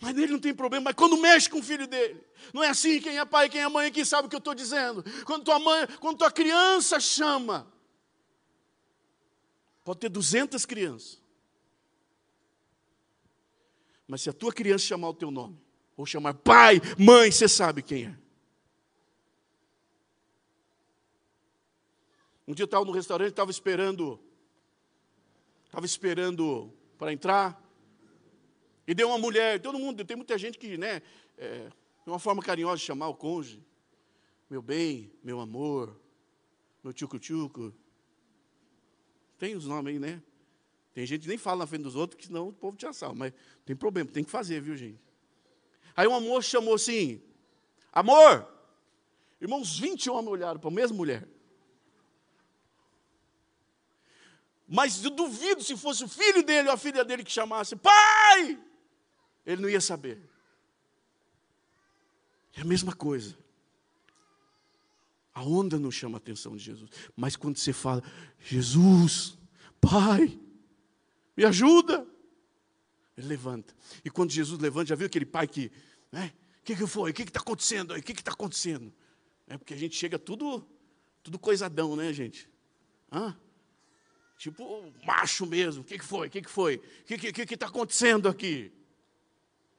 [0.00, 0.84] Mas nele não tem problema.
[0.84, 3.68] Mas quando mexe com o filho dele, não é assim quem é pai, quem é
[3.68, 5.04] mãe, quem sabe o que eu estou dizendo.
[5.24, 7.66] Quando tua mãe, quando tua criança chama,
[9.82, 11.22] pode ter 200 crianças.
[14.06, 15.58] Mas se a tua criança chamar o teu nome,
[15.96, 18.24] ou chamar pai, mãe, você sabe quem é.
[22.46, 24.20] Um dia eu estava no restaurante, estava esperando
[25.74, 27.60] estava esperando para entrar.
[28.86, 31.02] E deu uma mulher, todo mundo, tem muita gente que, né,
[31.36, 31.68] é,
[32.06, 33.60] uma forma carinhosa de chamar o cônjuge.
[34.48, 36.00] Meu bem, meu amor,
[36.82, 37.74] meu tchucu-tchucu.
[39.36, 40.22] Tem os nomes aí, né?
[40.92, 43.14] Tem gente que nem fala na frente dos outros, que senão o povo te assala.
[43.14, 43.32] Mas
[43.64, 45.00] tem problema, tem que fazer, viu, gente?
[45.96, 47.20] Aí um amor chamou assim,
[47.92, 48.48] amor!
[49.40, 51.26] Irmãos, 20 homens olharam para a mesma mulher.
[54.66, 58.58] Mas eu duvido se fosse o filho dele ou a filha dele que chamasse, pai!
[59.44, 60.20] Ele não ia saber.
[62.56, 63.36] É a mesma coisa.
[65.34, 66.90] A onda não chama a atenção de Jesus.
[67.16, 68.02] Mas quando você fala,
[68.38, 69.36] Jesus,
[69.84, 70.40] Pai,
[71.36, 72.06] me ajuda.
[73.16, 73.74] Ele levanta.
[74.02, 75.70] E quando Jesus levanta, já viu aquele pai que,
[76.10, 76.32] né?
[76.60, 77.10] O que, que foi?
[77.10, 78.00] O que está acontecendo aí?
[78.00, 78.92] O que está acontecendo?
[79.46, 80.66] É porque a gente chega tudo,
[81.22, 82.48] tudo coisadão, né, gente?
[83.12, 83.36] Hã?
[84.36, 85.82] Tipo, macho mesmo.
[85.82, 86.28] O que, que foi?
[86.28, 86.76] O que, que foi?
[86.76, 88.72] O que está que, que tá acontecendo aqui?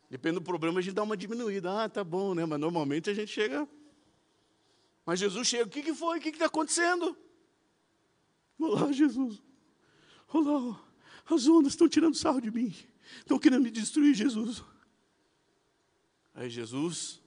[0.10, 1.84] Depende do problema, a gente dá uma diminuída.
[1.84, 2.46] Ah, tá bom, né?
[2.46, 3.68] Mas normalmente a gente chega.
[5.06, 6.20] Mas Jesus chega, o que, que foi?
[6.20, 7.15] O que está acontecendo?
[8.58, 9.41] Olá, Jesus.
[10.30, 10.82] Olá,
[11.30, 12.74] As ondas estão tirando sarro de mim.
[13.20, 14.63] Estão querendo me destruir, Jesus.
[16.34, 17.22] Aí Jesus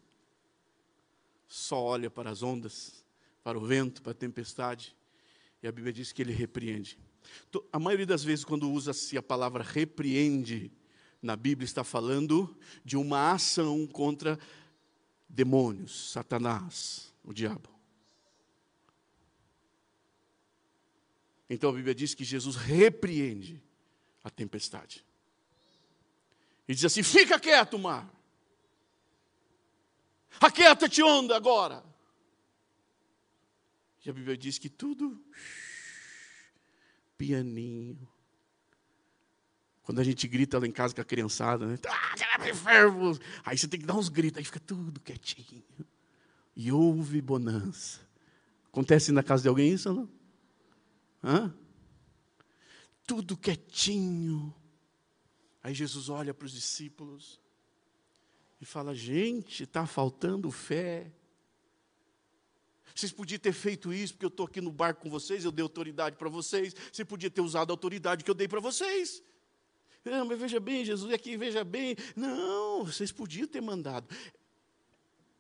[1.46, 3.04] só olha para as ondas,
[3.42, 4.94] para o vento, para a tempestade,
[5.62, 6.98] e a Bíblia diz que ele repreende.
[7.72, 10.70] A maioria das vezes, quando usa-se a palavra repreende,
[11.20, 14.38] na Bíblia está falando de uma ação contra
[15.28, 17.68] demônios, Satanás, o diabo.
[21.50, 23.62] Então a Bíblia diz que Jesus repreende
[24.22, 25.04] a tempestade.
[26.66, 28.08] E diz assim: fica quieto, mar.
[30.40, 31.82] Aquieta-te onda agora.
[34.04, 35.22] E a Bíblia diz que tudo
[37.18, 38.08] pianinho.
[39.82, 41.78] Quando a gente grita lá em casa com a criançada, né?
[41.88, 42.14] Ah,
[43.44, 45.64] aí você tem que dar uns gritos, aí fica tudo quietinho.
[46.54, 48.00] E houve bonança.
[48.66, 50.10] Acontece na casa de alguém isso ou não?
[51.22, 51.54] Hã?
[53.06, 54.54] Tudo quietinho.
[55.62, 57.40] Aí Jesus olha para os discípulos
[58.60, 61.12] e fala: gente, está faltando fé.
[62.98, 65.62] Vocês podiam ter feito isso, porque eu estou aqui no barco com vocês, eu dei
[65.62, 66.74] autoridade para vocês.
[66.92, 69.22] Você podia ter usado a autoridade que eu dei para vocês.
[70.04, 71.94] Não, mas veja bem, Jesus, aqui, veja bem.
[72.16, 74.12] Não, vocês podiam ter mandado.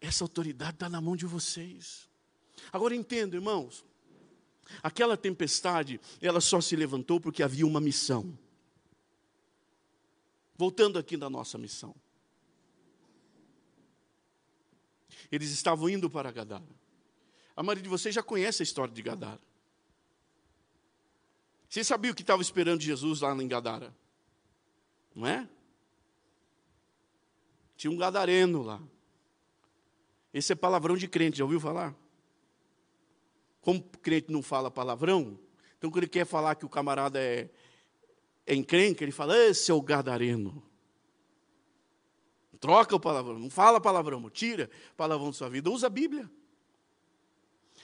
[0.00, 2.08] Essa autoridade está na mão de vocês.
[2.72, 3.84] Agora entendo, irmãos.
[4.80, 8.38] Aquela tempestade, ela só se levantou porque havia uma missão.
[10.56, 11.92] Voltando aqui na nossa missão.
[15.28, 16.77] Eles estavam indo para Gadara.
[17.58, 19.40] A maioria de vocês já conhece a história de Gadara.
[21.68, 23.92] Vocês sabiam o que estava esperando Jesus lá em Gadara?
[25.12, 25.48] Não é?
[27.76, 28.80] Tinha um gadareno lá.
[30.32, 31.96] Esse é palavrão de crente, já ouviu falar?
[33.60, 35.36] Como crente não fala palavrão,
[35.76, 37.50] então quando ele quer falar que o camarada é,
[38.46, 40.62] é encrenca, ele fala, esse é o gadareno.
[42.60, 46.30] Troca o palavrão, não fala palavrão, tira palavrão da sua vida, usa a Bíblia.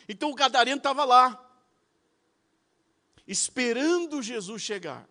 [0.09, 1.41] Então o gadareno estava lá,
[3.27, 5.09] esperando Jesus chegar.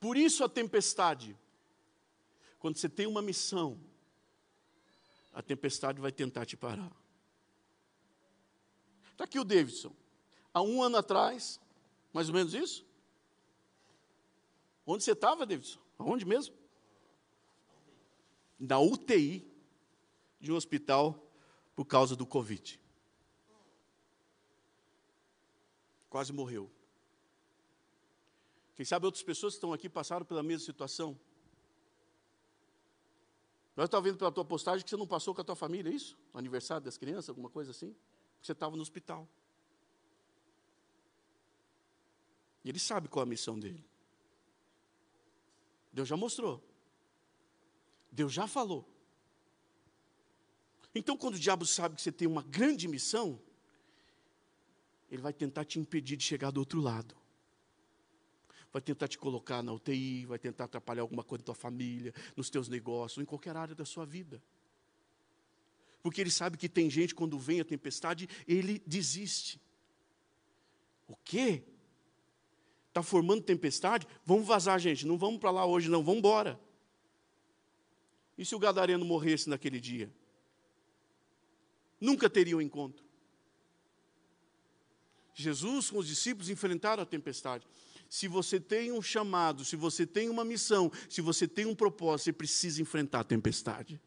[0.00, 1.38] Por isso a tempestade.
[2.58, 3.78] Quando você tem uma missão,
[5.32, 6.90] a tempestade vai tentar te parar.
[9.12, 9.94] Está aqui o Davidson.
[10.52, 11.60] Há um ano atrás,
[12.12, 12.84] mais ou menos isso?
[14.86, 15.78] Onde você estava, Davidson?
[15.98, 16.54] Aonde mesmo?
[18.58, 19.51] Na UTI
[20.42, 21.24] de um hospital
[21.74, 22.78] por causa do Covid.
[26.10, 26.70] Quase morreu.
[28.74, 31.18] Quem sabe outras pessoas que estão aqui passaram pela mesma situação.
[33.76, 35.94] Nós estamos vendo pela tua postagem que você não passou com a tua família, é
[35.94, 36.18] isso?
[36.34, 37.92] Aniversário das crianças, alguma coisa assim?
[38.34, 39.28] Porque você estava no hospital.
[42.64, 43.88] E ele sabe qual é a missão dele.
[45.92, 46.62] Deus já mostrou.
[48.10, 48.91] Deus já falou.
[50.94, 53.40] Então, quando o diabo sabe que você tem uma grande missão,
[55.10, 57.14] ele vai tentar te impedir de chegar do outro lado
[58.72, 62.48] vai tentar te colocar na UTI, vai tentar atrapalhar alguma coisa na tua família, nos
[62.48, 64.42] teus negócios, em qualquer área da sua vida.
[66.02, 69.60] Porque ele sabe que tem gente, quando vem a tempestade, ele desiste.
[71.06, 71.62] O quê?
[72.88, 74.06] Está formando tempestade?
[74.24, 75.06] Vamos vazar, gente.
[75.06, 76.02] Não vamos para lá hoje, não.
[76.02, 76.58] Vamos embora.
[78.36, 80.12] E se o gadareno morresse naquele dia?
[82.02, 83.04] Nunca teria um encontro.
[85.32, 87.64] Jesus com os discípulos enfrentaram a tempestade
[88.12, 92.24] se você tem um chamado, se você tem uma missão, se você tem um propósito,
[92.24, 93.98] você precisa enfrentar a tempestade.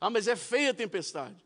[0.00, 1.36] Ah, mas é feia a tempestade.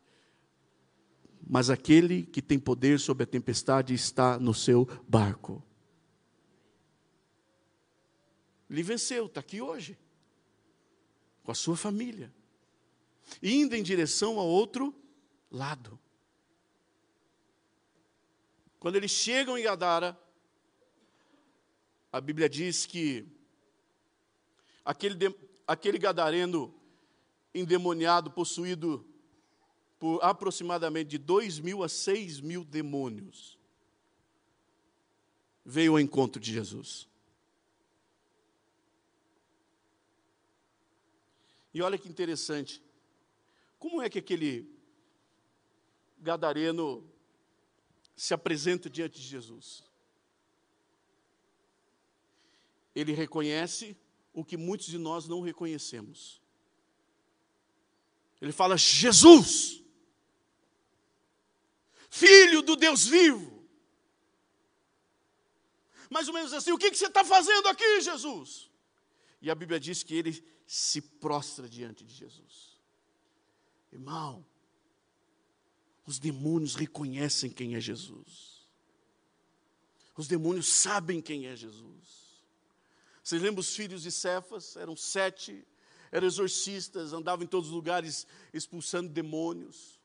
[1.45, 5.61] Mas aquele que tem poder sobre a tempestade está no seu barco.
[8.69, 9.97] Ele venceu, está aqui hoje,
[11.43, 12.33] com a sua família,
[13.41, 14.93] indo em direção ao outro
[15.51, 15.99] lado.
[18.79, 20.17] Quando eles chegam em Gadara,
[22.11, 23.25] a Bíblia diz que
[24.83, 25.35] aquele,
[25.67, 26.73] aquele gadareno
[27.53, 29.05] endemoniado, possuído
[29.97, 33.57] por aproximadamente de dois mil a seis mil demônios,
[35.65, 37.07] veio ao encontro de Jesus.
[41.73, 42.81] E olha que interessante,
[43.79, 44.69] como é que aquele
[46.17, 47.07] gadareno
[48.15, 49.85] se apresenta diante de Jesus?
[52.95, 53.95] ele reconhece
[54.33, 56.41] o que muitos de nós não reconhecemos.
[58.41, 59.83] Ele fala: Jesus,
[62.09, 63.53] Filho do Deus vivo.
[66.09, 68.71] mais ou menos assim: O que, você está fazendo aqui, Jesus?
[69.41, 72.74] E a Bíblia diz que ele se prostra diante de Jesus.
[73.95, 74.45] Irmão,
[76.05, 78.67] os demônios reconhecem quem é Jesus.
[80.17, 82.43] Os demônios sabem quem é Jesus.
[83.23, 84.75] Vocês lembram os filhos de Cefas?
[84.75, 85.65] Eram sete,
[86.11, 89.97] eram exorcistas, andavam em todos os lugares expulsando demônios.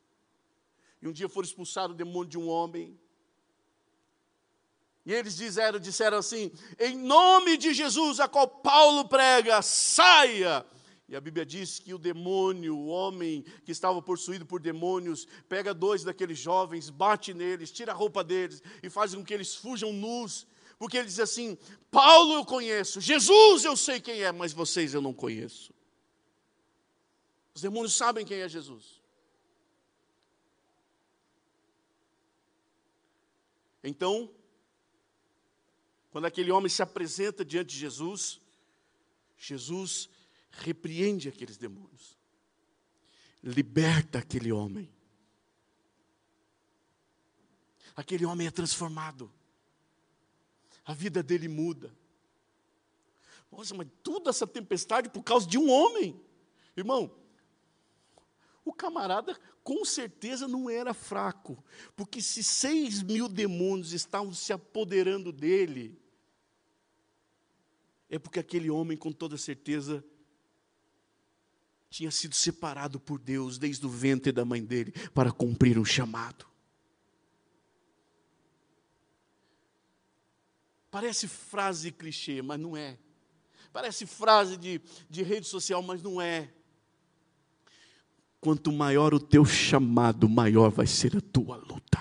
[1.01, 2.97] E um dia foram expulsar o demônio de um homem.
[5.05, 10.65] E eles disseram, disseram assim: em nome de Jesus, a qual Paulo prega, saia.
[11.11, 15.73] E a Bíblia diz que o demônio, o homem que estava possuído por demônios, pega
[15.73, 19.91] dois daqueles jovens, bate neles, tira a roupa deles e faz com que eles fujam
[19.91, 20.47] nus.
[20.79, 21.57] Porque ele diz assim:
[21.91, 25.73] Paulo eu conheço, Jesus eu sei quem é, mas vocês eu não conheço.
[27.53, 29.01] Os demônios sabem quem é Jesus.
[33.83, 34.31] Então,
[36.09, 38.39] quando aquele homem se apresenta diante de Jesus,
[39.37, 40.09] Jesus
[40.51, 42.17] repreende aqueles demônios,
[43.43, 44.91] liberta aquele homem.
[47.95, 49.31] Aquele homem é transformado,
[50.85, 51.93] a vida dele muda.
[53.51, 56.19] Nossa, mas toda essa tempestade por causa de um homem,
[56.75, 57.13] irmão.
[58.63, 61.61] O camarada com certeza não era fraco,
[61.95, 65.99] porque se seis mil demônios estavam se apoderando dele,
[68.09, 70.03] é porque aquele homem, com toda certeza,
[71.91, 76.47] tinha sido separado por Deus desde o ventre da mãe dele para cumprir um chamado.
[80.89, 82.97] Parece frase clichê, mas não é.
[83.73, 86.49] Parece frase de, de rede social, mas não é.
[88.39, 91.99] Quanto maior o teu chamado, maior vai ser a tua luta.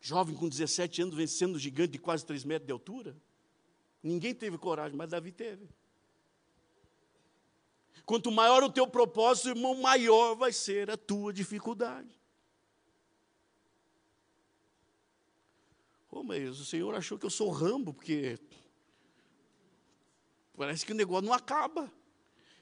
[0.00, 3.16] Jovem com 17 anos vencendo um gigante de quase 3 metros de altura.
[4.06, 5.68] Ninguém teve coragem, mas Davi teve.
[8.04, 12.16] Quanto maior o teu propósito, irmão, maior vai ser a tua dificuldade.
[16.08, 18.38] Oh, mas o Senhor achou que eu sou rambo, porque
[20.56, 21.92] parece que o negócio não acaba.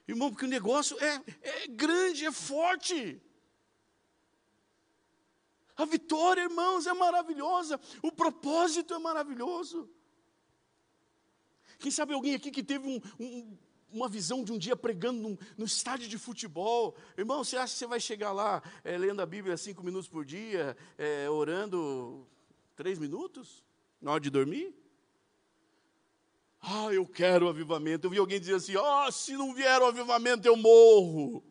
[0.08, 3.20] Irmão, porque o negócio é, é grande, é forte.
[5.76, 7.78] A vitória, irmãos, é maravilhosa.
[8.02, 9.93] O propósito é maravilhoso.
[11.78, 13.56] Quem sabe alguém aqui que teve um, um,
[13.94, 16.96] uma visão de um dia pregando num, estádio de futebol.
[17.16, 20.24] Irmão, você acha que você vai chegar lá é, lendo a Bíblia cinco minutos por
[20.24, 22.26] dia, é, orando
[22.74, 23.64] três minutos,
[24.00, 24.74] na hora de dormir?
[26.60, 28.06] Ah, eu quero o avivamento.
[28.06, 31.44] Eu vi alguém dizer assim: ah, oh, se não vier o avivamento, eu morro.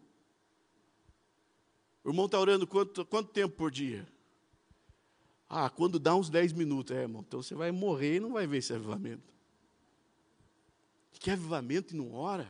[2.04, 4.06] O irmão está orando quanto, quanto tempo por dia?
[5.48, 6.94] Ah, quando dá uns 10 minutos.
[6.94, 9.34] É, irmão, então você vai morrer e não vai ver esse avivamento
[11.20, 12.50] quer avivamento e não ora?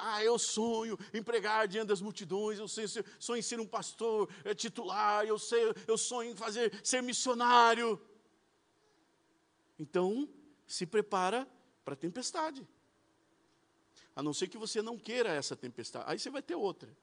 [0.00, 4.54] Ah, eu sonho em pregar diante das multidões, eu sonho em ser um pastor é,
[4.54, 8.00] titular, eu, sei, eu sonho em fazer, ser missionário.
[9.78, 10.28] Então,
[10.66, 11.46] se prepara
[11.84, 12.66] para a tempestade.
[14.16, 16.94] A não ser que você não queira essa tempestade, aí você vai ter outra.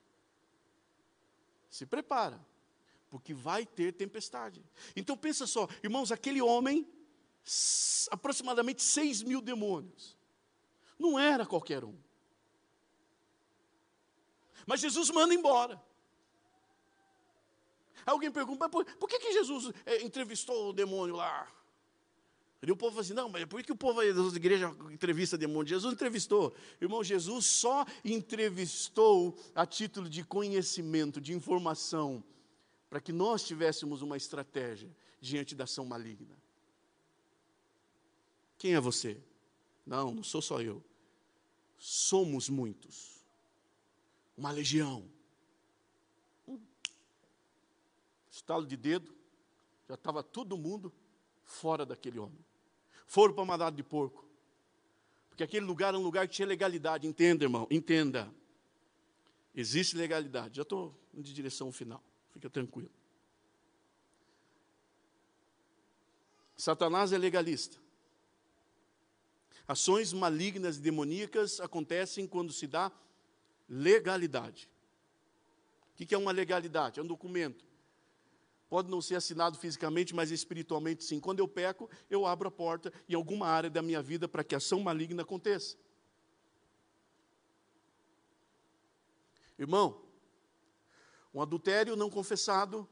[1.70, 2.40] Se prepara,
[3.10, 4.64] porque vai ter tempestade.
[4.96, 6.88] Então pensa só, irmãos, aquele homem
[8.12, 10.18] aproximadamente 6 mil demônios.
[10.98, 11.98] Não era qualquer um.
[14.66, 15.82] Mas Jesus manda embora.
[18.06, 21.48] Alguém pergunta, por, por que, que Jesus é, entrevistou o demônio lá?
[22.62, 25.68] E o povo fala assim, não, mas por que o povo das igrejas entrevista demônio?
[25.68, 26.54] Jesus entrevistou.
[26.82, 32.24] Irmão, Jesus só entrevistou a título de conhecimento, de informação,
[32.90, 36.39] para que nós tivéssemos uma estratégia diante da ação maligna.
[38.60, 39.18] Quem é você?
[39.86, 40.84] Não, não sou só eu.
[41.80, 43.24] Somos muitos.
[44.38, 45.10] Uma legião.
[48.30, 49.16] Estalo de dedo,
[49.88, 50.94] já estava todo mundo
[51.46, 52.46] fora daquele homem.
[53.08, 54.26] Foram para Madado de Porco.
[55.30, 57.08] Porque aquele lugar era um lugar que tinha legalidade.
[57.08, 58.32] Entenda, irmão, entenda.
[59.56, 60.58] Existe legalidade.
[60.58, 62.04] Já estou de direção final.
[62.32, 62.92] Fica tranquilo.
[66.58, 67.78] Satanás é legalista.
[69.70, 72.92] Ações malignas e demoníacas acontecem quando se dá
[73.70, 74.68] legalidade.
[75.92, 77.00] O que é uma legalidade?
[77.00, 77.64] É um documento.
[78.68, 81.20] Pode não ser assinado fisicamente, mas espiritualmente sim.
[81.20, 84.56] Quando eu peco, eu abro a porta em alguma área da minha vida para que
[84.56, 85.78] ação maligna aconteça.
[89.56, 90.02] Irmão,
[91.32, 92.90] Um adultério não confessado,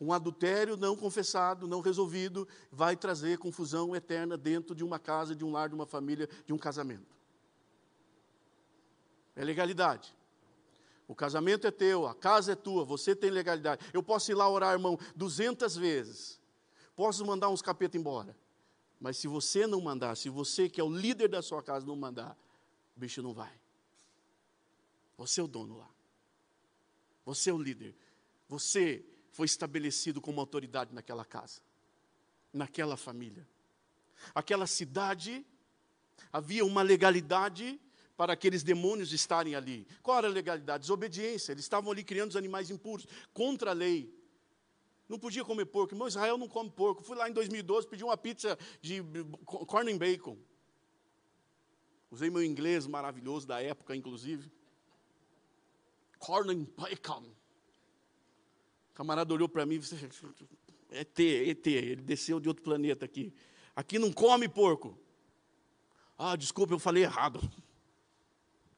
[0.00, 5.44] um adultério não confessado, não resolvido, vai trazer confusão eterna dentro de uma casa, de
[5.44, 7.14] um lar, de uma família, de um casamento.
[9.36, 10.14] É legalidade.
[11.06, 13.86] O casamento é teu, a casa é tua, você tem legalidade.
[13.92, 16.40] Eu posso ir lá orar, irmão, duzentas vezes.
[16.96, 18.36] Posso mandar uns capeta embora.
[19.00, 21.96] Mas se você não mandar, se você que é o líder da sua casa não
[21.96, 22.36] mandar,
[22.96, 23.52] o bicho não vai.
[25.16, 25.90] Você é o dono lá.
[27.24, 27.94] Você é o líder.
[28.48, 29.04] Você
[29.34, 31.60] foi estabelecido como autoridade naquela casa,
[32.52, 33.44] naquela família.
[34.32, 35.44] Aquela cidade,
[36.32, 37.80] havia uma legalidade
[38.16, 39.88] para aqueles demônios estarem ali.
[40.04, 40.82] Qual era a legalidade?
[40.82, 41.50] Desobediência.
[41.50, 44.08] Eles estavam ali criando os animais impuros, contra a lei.
[45.08, 45.94] Não podia comer porco.
[45.94, 47.02] Irmão, Israel não come porco.
[47.02, 49.02] Fui lá em 2012, pedi uma pizza de
[49.44, 50.38] corn and bacon.
[52.08, 54.48] Usei meu inglês maravilhoso da época, inclusive.
[56.20, 57.34] Corn and bacon.
[58.94, 59.96] O camarada olhou para mim e disse,
[60.92, 63.34] ET, ET, ele desceu de outro planeta aqui.
[63.74, 64.96] Aqui não come porco.
[66.16, 67.40] Ah, desculpa, eu falei errado.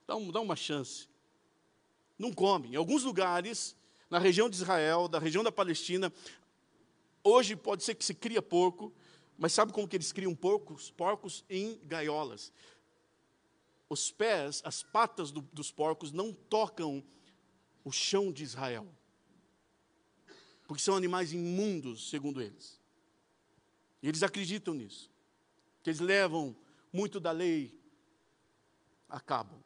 [0.07, 1.07] Dá, um, dá uma chance.
[2.19, 2.69] Não come.
[2.69, 3.77] Em alguns lugares,
[4.09, 6.11] na região de Israel, da região da Palestina,
[7.23, 8.91] hoje pode ser que se cria porco,
[9.37, 10.91] mas sabe como que eles criam porcos?
[10.91, 12.51] Porcos em gaiolas.
[13.87, 17.05] Os pés, as patas do, dos porcos não tocam
[17.85, 18.89] o chão de Israel.
[20.67, 22.81] Porque são animais imundos, segundo eles.
[24.03, 25.11] E eles acreditam nisso.
[25.83, 26.57] Que eles levam
[26.93, 27.79] muito da lei
[29.09, 29.63] a cabo.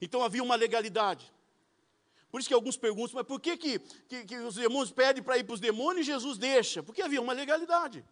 [0.00, 1.32] Então havia uma legalidade.
[2.30, 5.38] Por isso que alguns perguntam, mas por que, que, que, que os demônios pedem para
[5.38, 6.82] ir para os demônios e Jesus deixa?
[6.82, 8.04] Porque havia uma legalidade.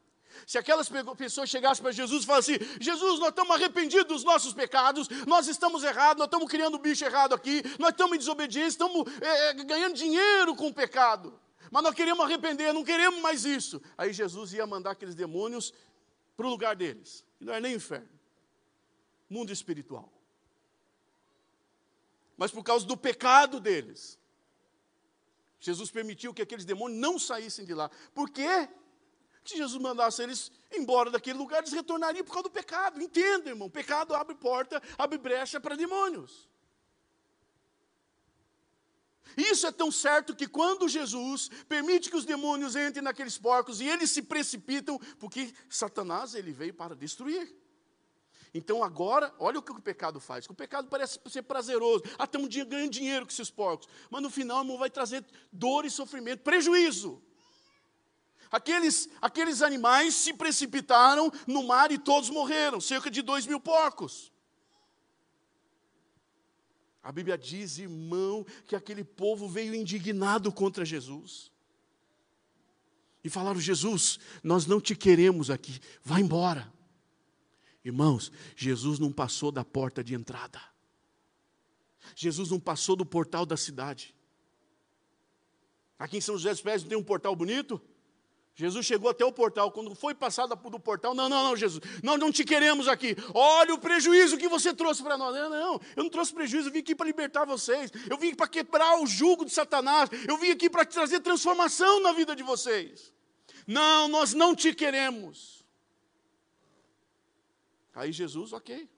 [0.47, 4.55] Se aquelas pessoas chegassem para Jesus e falassem assim: Jesus, nós estamos arrependidos dos nossos
[4.55, 9.05] pecados, nós estamos errados, nós estamos criando bicho errado aqui, nós estamos em desobediência, estamos
[9.21, 11.39] é, é, ganhando dinheiro com o pecado,
[11.71, 13.81] mas nós queremos arrepender, não queremos mais isso.
[13.97, 15.73] Aí Jesus ia mandar aqueles demônios
[16.37, 18.09] para o lugar deles, que não é nem inferno,
[19.29, 20.13] mundo espiritual
[22.43, 24.19] mas por causa do pecado deles.
[25.61, 27.89] Jesus permitiu que aqueles demônios não saíssem de lá.
[28.13, 28.69] Por quê?
[29.45, 33.03] Se Jesus mandasse eles embora daquele lugar, eles retornariam por causa do pecado.
[33.03, 36.49] Entenda, irmão, pecado abre porta, abre brecha para demônios.
[39.37, 43.89] Isso é tão certo que quando Jesus permite que os demônios entrem naqueles porcos e
[43.89, 47.55] eles se precipitam, porque Satanás ele veio para destruir.
[48.55, 50.47] Então agora, olha o que o pecado faz.
[50.49, 52.05] O pecado parece ser prazeroso.
[52.19, 53.89] Até um dia ganhando dinheiro com esses porcos.
[54.11, 57.23] Mas no final, irmão, vai trazer dor e sofrimento, prejuízo.
[58.53, 62.83] Aqueles, aqueles animais se precipitaram no mar e todos morreram.
[62.83, 64.31] Cerca de dois mil porcos.
[67.03, 71.51] A Bíblia diz, irmão, que aquele povo veio indignado contra Jesus.
[73.25, 76.71] E falaram: Jesus, nós não te queremos aqui, vai embora.
[77.83, 80.61] Irmãos, Jesus não passou da porta de entrada.
[82.15, 84.15] Jesus não passou do portal da cidade.
[85.99, 87.81] Aqui em São José dos Pés não tem um portal bonito?
[88.55, 92.19] Jesus chegou até o portal, quando foi passado do portal, não, não, não, Jesus, nós
[92.19, 93.17] não te queremos aqui.
[93.35, 95.35] Olha o prejuízo que você trouxe para nós.
[95.35, 97.91] Não, não, eu não trouxe prejuízo, eu vim aqui para libertar vocês.
[98.11, 100.11] Eu vim para quebrar o jugo de Satanás.
[100.29, 103.13] Eu vim aqui para trazer transformação na vida de vocês.
[103.67, 105.65] Não, nós não te queremos.
[107.95, 108.89] Aí Jesus, ok.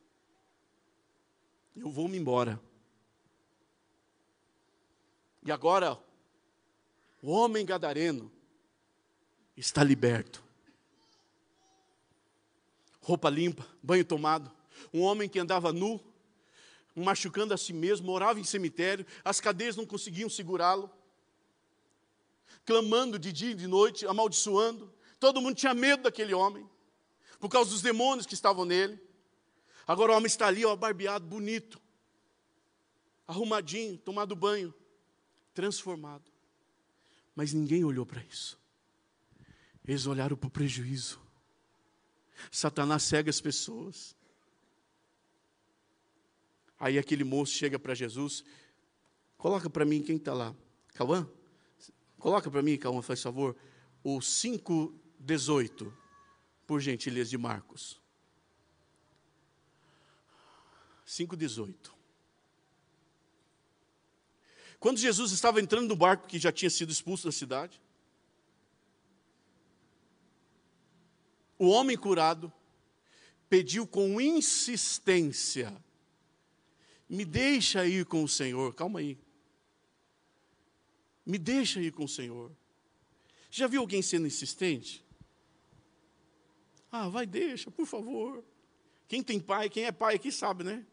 [1.76, 2.60] Eu vou me embora.
[5.44, 5.96] E agora,
[7.22, 8.33] o homem gadareno
[9.56, 10.42] está liberto.
[13.00, 14.50] Roupa limpa, banho tomado.
[14.92, 16.00] Um homem que andava nu,
[16.94, 20.90] machucando a si mesmo, morava em cemitério, as cadeias não conseguiam segurá-lo,
[22.64, 24.92] clamando de dia e de noite, amaldiçoando.
[25.20, 26.68] Todo mundo tinha medo daquele homem
[27.38, 28.98] por causa dos demônios que estavam nele.
[29.86, 31.80] Agora o homem está ali, ó, barbeado, bonito,
[33.26, 34.72] arrumadinho, tomado banho,
[35.52, 36.24] transformado.
[37.36, 38.58] Mas ninguém olhou para isso.
[39.86, 41.20] Eles olharam para o prejuízo.
[42.50, 44.16] Satanás cega as pessoas.
[46.78, 48.44] Aí aquele moço chega para Jesus,
[49.38, 50.54] coloca para mim quem está lá.
[50.94, 51.28] Cauã?
[52.18, 53.56] Coloca para mim, Cauã, faz favor,
[54.02, 55.92] o 5,18
[56.66, 58.00] por gentileza de Marcos.
[61.06, 61.92] 5,18.
[64.80, 67.80] Quando Jesus estava entrando no barco que já tinha sido expulso da cidade,
[71.58, 72.52] o homem curado
[73.48, 75.74] pediu com insistência:
[77.08, 78.74] Me deixa ir com o Senhor.
[78.74, 79.18] Calma aí.
[81.24, 82.50] Me deixa ir com o Senhor.
[83.50, 85.04] Já viu alguém sendo insistente?
[86.90, 88.44] Ah, vai, deixa, por favor.
[89.08, 90.84] Quem tem pai, quem é pai aqui sabe, né?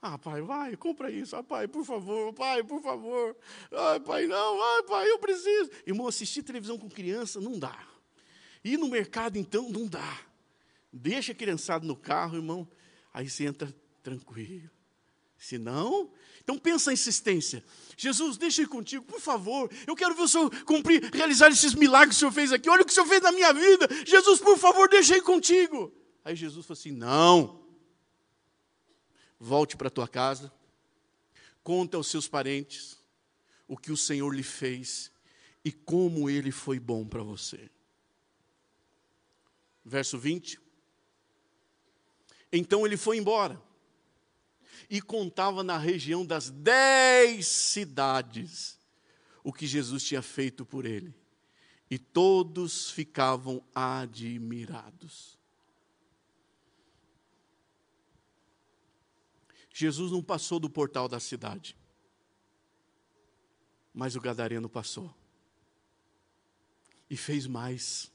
[0.00, 1.34] Ah, pai, vai, compra isso.
[1.34, 3.36] Ah, pai, por favor, pai, por favor.
[3.72, 5.70] Ah, pai, não, ah, pai, eu preciso.
[5.86, 7.86] Irmão, assistir televisão com criança não dá.
[8.64, 10.20] Ir no mercado, então, não dá.
[10.92, 12.68] Deixa a criançada no carro, irmão.
[13.12, 14.70] Aí você entra tranquilo.
[15.36, 16.10] Se não,
[16.42, 17.64] então pensa a insistência.
[17.96, 19.70] Jesus, deixa eu ir contigo, por favor.
[19.86, 22.68] Eu quero ver o Senhor cumprir, realizar esses milagres que o Senhor fez aqui.
[22.68, 23.88] Olha o que o Senhor fez na minha vida.
[24.04, 25.92] Jesus, por favor, deixa eu ir contigo.
[26.24, 27.68] Aí Jesus falou assim: não
[29.38, 30.52] volte para tua casa,
[31.62, 32.98] conta aos seus parentes
[33.66, 35.12] o que o Senhor lhe fez
[35.64, 37.70] e como ele foi bom para você.
[39.88, 40.60] Verso 20.
[42.52, 43.60] Então ele foi embora
[44.88, 48.78] e contava na região das dez cidades
[49.42, 51.14] o que Jesus tinha feito por ele.
[51.90, 55.38] E todos ficavam admirados.
[59.72, 61.74] Jesus não passou do portal da cidade,
[63.94, 65.14] mas o gadareno passou.
[67.08, 68.12] E fez mais.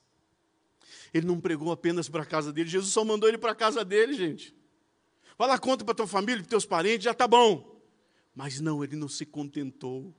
[1.14, 3.84] Ele não pregou apenas para a casa dele, Jesus só mandou ele para a casa
[3.86, 4.56] dele, gente.
[5.38, 7.82] Vai lá, conta para tua família, para teus parentes, já está bom.
[8.36, 10.14] Mas não, ele não se contentou.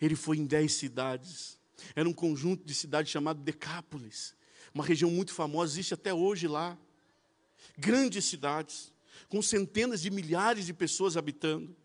[0.00, 1.58] Ele foi em dez cidades.
[1.94, 4.34] Era um conjunto de cidades chamado Decápolis.
[4.74, 6.78] Uma região muito famosa, existe até hoje lá.
[7.76, 8.92] Grandes cidades
[9.28, 11.76] com centenas de milhares de pessoas habitando.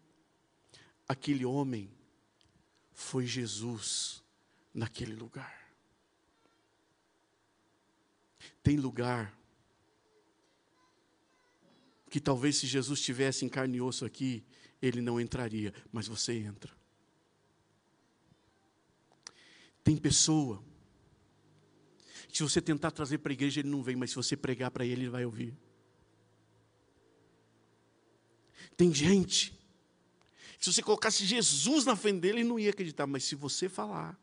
[1.08, 1.92] Aquele homem
[2.94, 4.24] foi Jesus
[4.74, 5.65] naquele lugar.
[8.66, 9.32] Tem lugar
[12.10, 14.44] que talvez se Jesus estivesse em carne e osso aqui,
[14.82, 16.76] ele não entraria, mas você entra.
[19.84, 20.64] Tem pessoa
[22.28, 24.72] que se você tentar trazer para a igreja, ele não vem, mas se você pregar
[24.72, 25.56] para ele, ele vai ouvir.
[28.76, 29.56] Tem gente,
[30.60, 34.20] se você colocasse Jesus na frente dele, ele não ia acreditar, mas se você falar,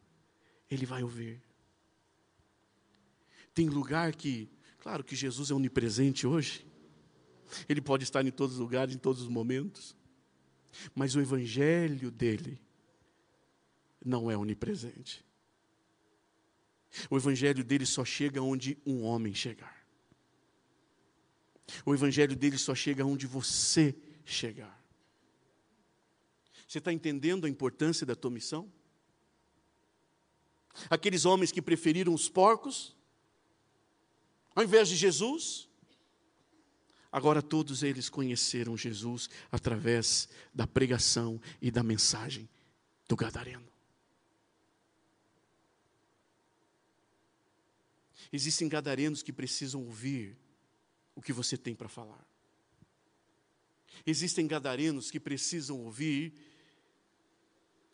[0.68, 1.40] ele vai ouvir.
[3.54, 4.48] Tem lugar que,
[4.78, 6.66] claro que Jesus é onipresente hoje,
[7.68, 9.94] ele pode estar em todos os lugares, em todos os momentos,
[10.94, 12.60] mas o evangelho dele
[14.04, 15.24] não é onipresente.
[17.10, 19.82] O evangelho dele só chega onde um homem chegar.
[21.86, 23.94] O evangelho dele só chega onde você
[24.24, 24.82] chegar.
[26.66, 28.70] Você está entendendo a importância da tua missão?
[30.88, 32.96] Aqueles homens que preferiram os porcos,
[34.54, 35.68] ao invés de Jesus,
[37.10, 42.48] agora todos eles conheceram Jesus através da pregação e da mensagem
[43.08, 43.72] do Gadareno.
[48.32, 50.38] Existem gadarenos que precisam ouvir
[51.14, 52.26] o que você tem para falar.
[54.06, 56.32] Existem gadarenos que precisam ouvir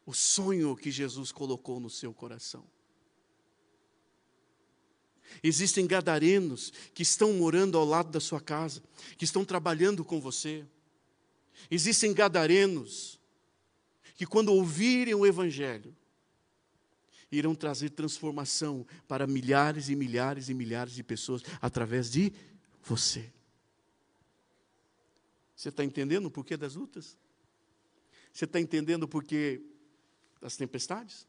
[0.07, 2.65] o sonho que Jesus colocou no seu coração.
[5.43, 8.83] Existem gadarenos que estão morando ao lado da sua casa,
[9.17, 10.65] que estão trabalhando com você.
[11.71, 13.19] Existem gadarenos
[14.15, 15.95] que, quando ouvirem o Evangelho,
[17.31, 22.33] irão trazer transformação para milhares e milhares e milhares de pessoas através de
[22.83, 23.31] você.
[25.55, 27.19] Você está entendendo o porquê das lutas?
[28.33, 29.61] Você está entendendo o porquê
[30.41, 31.27] das tempestades?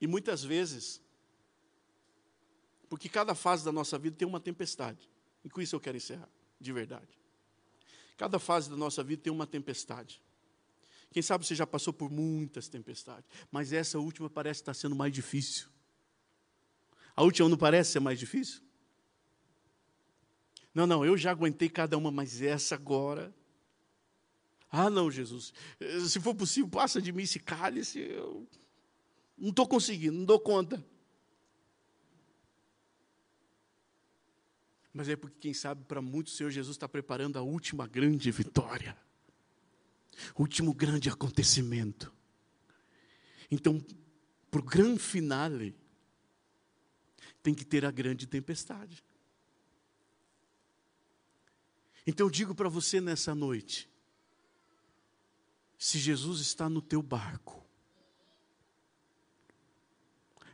[0.00, 1.00] E muitas vezes,
[2.88, 5.08] porque cada fase da nossa vida tem uma tempestade.
[5.44, 6.28] E com isso eu quero encerrar,
[6.60, 7.08] de verdade.
[8.16, 10.20] Cada fase da nossa vida tem uma tempestade.
[11.12, 15.12] Quem sabe você já passou por muitas tempestades, mas essa última parece estar sendo mais
[15.12, 15.68] difícil.
[17.16, 18.62] A última não parece ser mais difícil?
[20.72, 23.34] Não, não, eu já aguentei cada uma, mas essa agora.
[24.70, 25.52] Ah, não, Jesus,
[26.08, 27.98] se for possível, passa de mim esse cálice.
[27.98, 28.46] Eu
[29.40, 30.84] não estou conseguindo, não dou conta.
[34.92, 38.30] Mas é porque, quem sabe, para muitos, o Senhor Jesus está preparando a última grande
[38.30, 38.96] vitória,
[40.34, 42.12] o último grande acontecimento.
[43.50, 43.84] Então,
[44.50, 45.74] para o grande finale,
[47.42, 49.02] tem que ter a grande tempestade.
[52.06, 53.88] Então eu digo para você nessa noite:
[55.78, 57.64] se Jesus está no teu barco,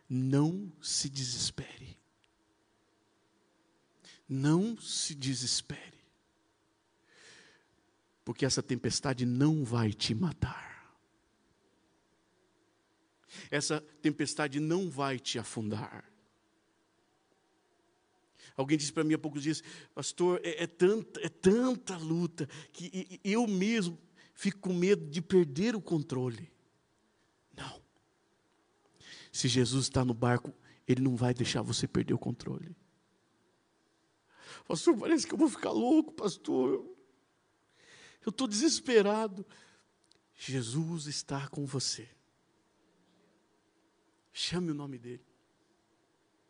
[0.09, 1.96] não se desespere.
[4.28, 5.96] Não se desespere.
[8.26, 10.92] porque essa tempestade não vai te matar.
[13.52, 16.12] Essa tempestade não vai te afundar.
[18.57, 19.62] Alguém disse para mim há poucos dias,
[19.94, 23.96] pastor, é, é, tanta, é tanta luta que eu mesmo
[24.34, 26.50] fico com medo de perder o controle.
[29.37, 30.51] Se Jesus está no barco,
[30.89, 32.74] Ele não vai deixar você perder o controle.
[34.66, 36.82] Pastor, parece que eu vou ficar louco, pastor.
[38.24, 39.45] Eu estou desesperado.
[40.34, 42.09] Jesus está com você.
[44.32, 45.26] Chame o nome dele.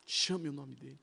[0.07, 1.01] Chame o nome dele.